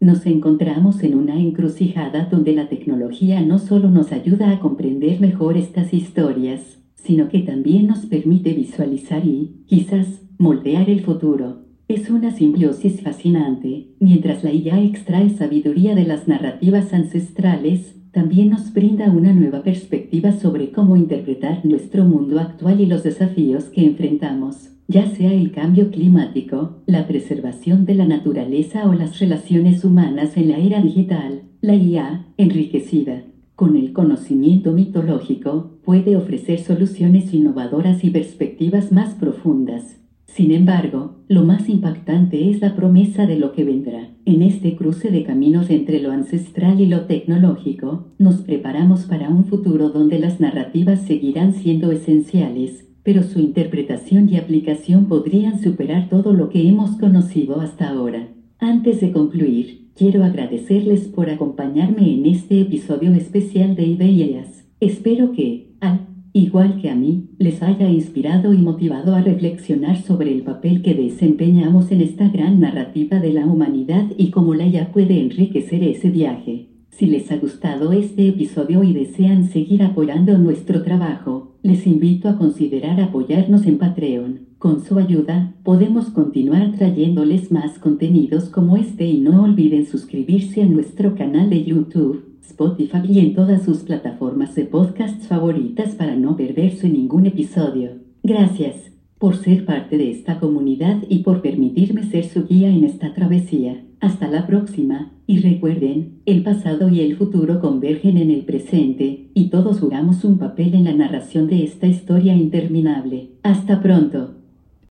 nos 0.00 0.24
encontramos 0.24 1.02
en 1.02 1.14
una 1.14 1.38
encrucijada 1.38 2.24
donde 2.24 2.54
la 2.54 2.68
tecnología 2.68 3.42
no 3.42 3.58
solo 3.58 3.90
nos 3.90 4.12
ayuda 4.12 4.50
a 4.50 4.58
comprender 4.58 5.20
mejor 5.20 5.58
estas 5.58 5.92
historias, 5.92 6.78
sino 6.94 7.28
que 7.28 7.40
también 7.40 7.86
nos 7.86 8.06
permite 8.06 8.54
visualizar 8.54 9.26
y, 9.26 9.64
quizás, 9.66 10.22
moldear 10.38 10.88
el 10.88 11.00
futuro. 11.00 11.66
Es 11.86 12.08
una 12.08 12.30
simbiosis 12.30 13.02
fascinante. 13.02 13.88
Mientras 13.98 14.42
la 14.42 14.52
IA 14.52 14.80
extrae 14.80 15.28
sabiduría 15.28 15.94
de 15.94 16.04
las 16.04 16.28
narrativas 16.28 16.94
ancestrales, 16.94 17.99
también 18.12 18.50
nos 18.50 18.72
brinda 18.72 19.10
una 19.10 19.32
nueva 19.32 19.62
perspectiva 19.62 20.32
sobre 20.32 20.72
cómo 20.72 20.96
interpretar 20.96 21.64
nuestro 21.64 22.04
mundo 22.04 22.40
actual 22.40 22.80
y 22.80 22.86
los 22.86 23.02
desafíos 23.02 23.64
que 23.64 23.84
enfrentamos 23.84 24.70
ya 24.90 25.06
sea 25.06 25.32
el 25.32 25.52
cambio 25.52 25.92
climático, 25.92 26.82
la 26.86 27.06
preservación 27.06 27.86
de 27.86 27.94
la 27.94 28.06
naturaleza 28.06 28.88
o 28.88 28.92
las 28.92 29.20
relaciones 29.20 29.84
humanas 29.84 30.36
en 30.36 30.48
la 30.48 30.58
era 30.58 30.82
digital, 30.82 31.42
la 31.60 31.76
IA, 31.76 32.26
enriquecida 32.36 33.22
con 33.54 33.76
el 33.76 33.92
conocimiento 33.92 34.72
mitológico, 34.72 35.78
puede 35.84 36.16
ofrecer 36.16 36.58
soluciones 36.60 37.32
innovadoras 37.34 38.02
y 38.02 38.10
perspectivas 38.10 38.90
más 38.90 39.14
profundas. 39.14 39.99
Sin 40.34 40.52
embargo, 40.52 41.16
lo 41.28 41.44
más 41.44 41.68
impactante 41.68 42.50
es 42.50 42.60
la 42.60 42.76
promesa 42.76 43.26
de 43.26 43.36
lo 43.36 43.52
que 43.52 43.64
vendrá. 43.64 44.10
En 44.24 44.42
este 44.42 44.76
cruce 44.76 45.10
de 45.10 45.24
caminos 45.24 45.70
entre 45.70 46.00
lo 46.00 46.12
ancestral 46.12 46.80
y 46.80 46.86
lo 46.86 47.06
tecnológico, 47.06 48.06
nos 48.18 48.36
preparamos 48.42 49.06
para 49.06 49.28
un 49.28 49.44
futuro 49.44 49.90
donde 49.90 50.20
las 50.20 50.38
narrativas 50.38 51.00
seguirán 51.00 51.52
siendo 51.52 51.90
esenciales, 51.90 52.86
pero 53.02 53.24
su 53.24 53.40
interpretación 53.40 54.28
y 54.28 54.36
aplicación 54.36 55.06
podrían 55.06 55.60
superar 55.60 56.08
todo 56.08 56.32
lo 56.32 56.48
que 56.48 56.68
hemos 56.68 56.92
conocido 56.92 57.60
hasta 57.60 57.88
ahora. 57.88 58.28
Antes 58.60 59.00
de 59.00 59.10
concluir, 59.10 59.88
quiero 59.96 60.22
agradecerles 60.22 61.08
por 61.08 61.28
acompañarme 61.28 62.14
en 62.14 62.26
este 62.26 62.60
episodio 62.60 63.12
especial 63.14 63.74
de 63.74 63.86
Ideas. 63.86 64.64
Espero 64.78 65.32
que, 65.32 65.72
al 65.80 66.09
igual 66.32 66.80
que 66.80 66.90
a 66.90 66.94
mí, 66.94 67.28
les 67.38 67.62
haya 67.62 67.88
inspirado 67.88 68.54
y 68.54 68.58
motivado 68.58 69.14
a 69.14 69.22
reflexionar 69.22 70.00
sobre 70.02 70.32
el 70.32 70.42
papel 70.42 70.82
que 70.82 70.94
desempeñamos 70.94 71.90
en 71.90 72.00
esta 72.00 72.28
gran 72.28 72.60
narrativa 72.60 73.18
de 73.18 73.32
la 73.32 73.46
humanidad 73.46 74.06
y 74.16 74.30
cómo 74.30 74.54
la 74.54 74.66
ya 74.66 74.92
puede 74.92 75.20
enriquecer 75.20 75.82
ese 75.82 76.10
viaje. 76.10 76.70
Si 76.90 77.06
les 77.06 77.32
ha 77.32 77.38
gustado 77.38 77.92
este 77.92 78.28
episodio 78.28 78.82
y 78.84 78.92
desean 78.92 79.48
seguir 79.48 79.82
apoyando 79.82 80.36
nuestro 80.36 80.82
trabajo, 80.82 81.56
les 81.62 81.86
invito 81.86 82.28
a 82.28 82.36
considerar 82.36 83.00
apoyarnos 83.00 83.66
en 83.66 83.78
Patreon. 83.78 84.40
Con 84.58 84.84
su 84.84 84.98
ayuda, 84.98 85.54
podemos 85.62 86.10
continuar 86.10 86.72
trayéndoles 86.72 87.50
más 87.50 87.78
contenidos 87.78 88.50
como 88.50 88.76
este 88.76 89.06
y 89.06 89.18
no 89.18 89.44
olviden 89.44 89.86
suscribirse 89.86 90.62
a 90.62 90.66
nuestro 90.66 91.14
canal 91.14 91.48
de 91.48 91.64
YouTube, 91.64 92.24
Spotify 92.50 93.00
y 93.08 93.20
en 93.20 93.34
todas 93.34 93.62
sus 93.62 93.78
plataformas 93.78 94.54
de 94.54 94.64
podcasts 94.64 95.26
favoritas 95.26 95.94
para 95.94 96.16
no 96.16 96.36
perderse 96.36 96.88
ningún 96.88 97.26
episodio. 97.26 97.90
Gracias 98.22 98.76
por 99.18 99.36
ser 99.36 99.64
parte 99.64 99.98
de 99.98 100.10
esta 100.10 100.40
comunidad 100.40 100.98
y 101.08 101.20
por 101.20 101.42
permitirme 101.42 102.04
ser 102.04 102.24
su 102.24 102.46
guía 102.46 102.70
en 102.70 102.84
esta 102.84 103.12
travesía. 103.14 103.84
Hasta 104.00 104.28
la 104.28 104.46
próxima, 104.46 105.12
y 105.26 105.40
recuerden, 105.40 106.20
el 106.24 106.42
pasado 106.42 106.88
y 106.88 107.00
el 107.00 107.16
futuro 107.16 107.60
convergen 107.60 108.16
en 108.16 108.30
el 108.30 108.44
presente, 108.46 109.30
y 109.34 109.50
todos 109.50 109.80
jugamos 109.80 110.24
un 110.24 110.38
papel 110.38 110.74
en 110.74 110.84
la 110.84 110.94
narración 110.94 111.48
de 111.48 111.64
esta 111.64 111.86
historia 111.86 112.34
interminable. 112.34 113.32
Hasta 113.42 113.82
pronto. 113.82 114.39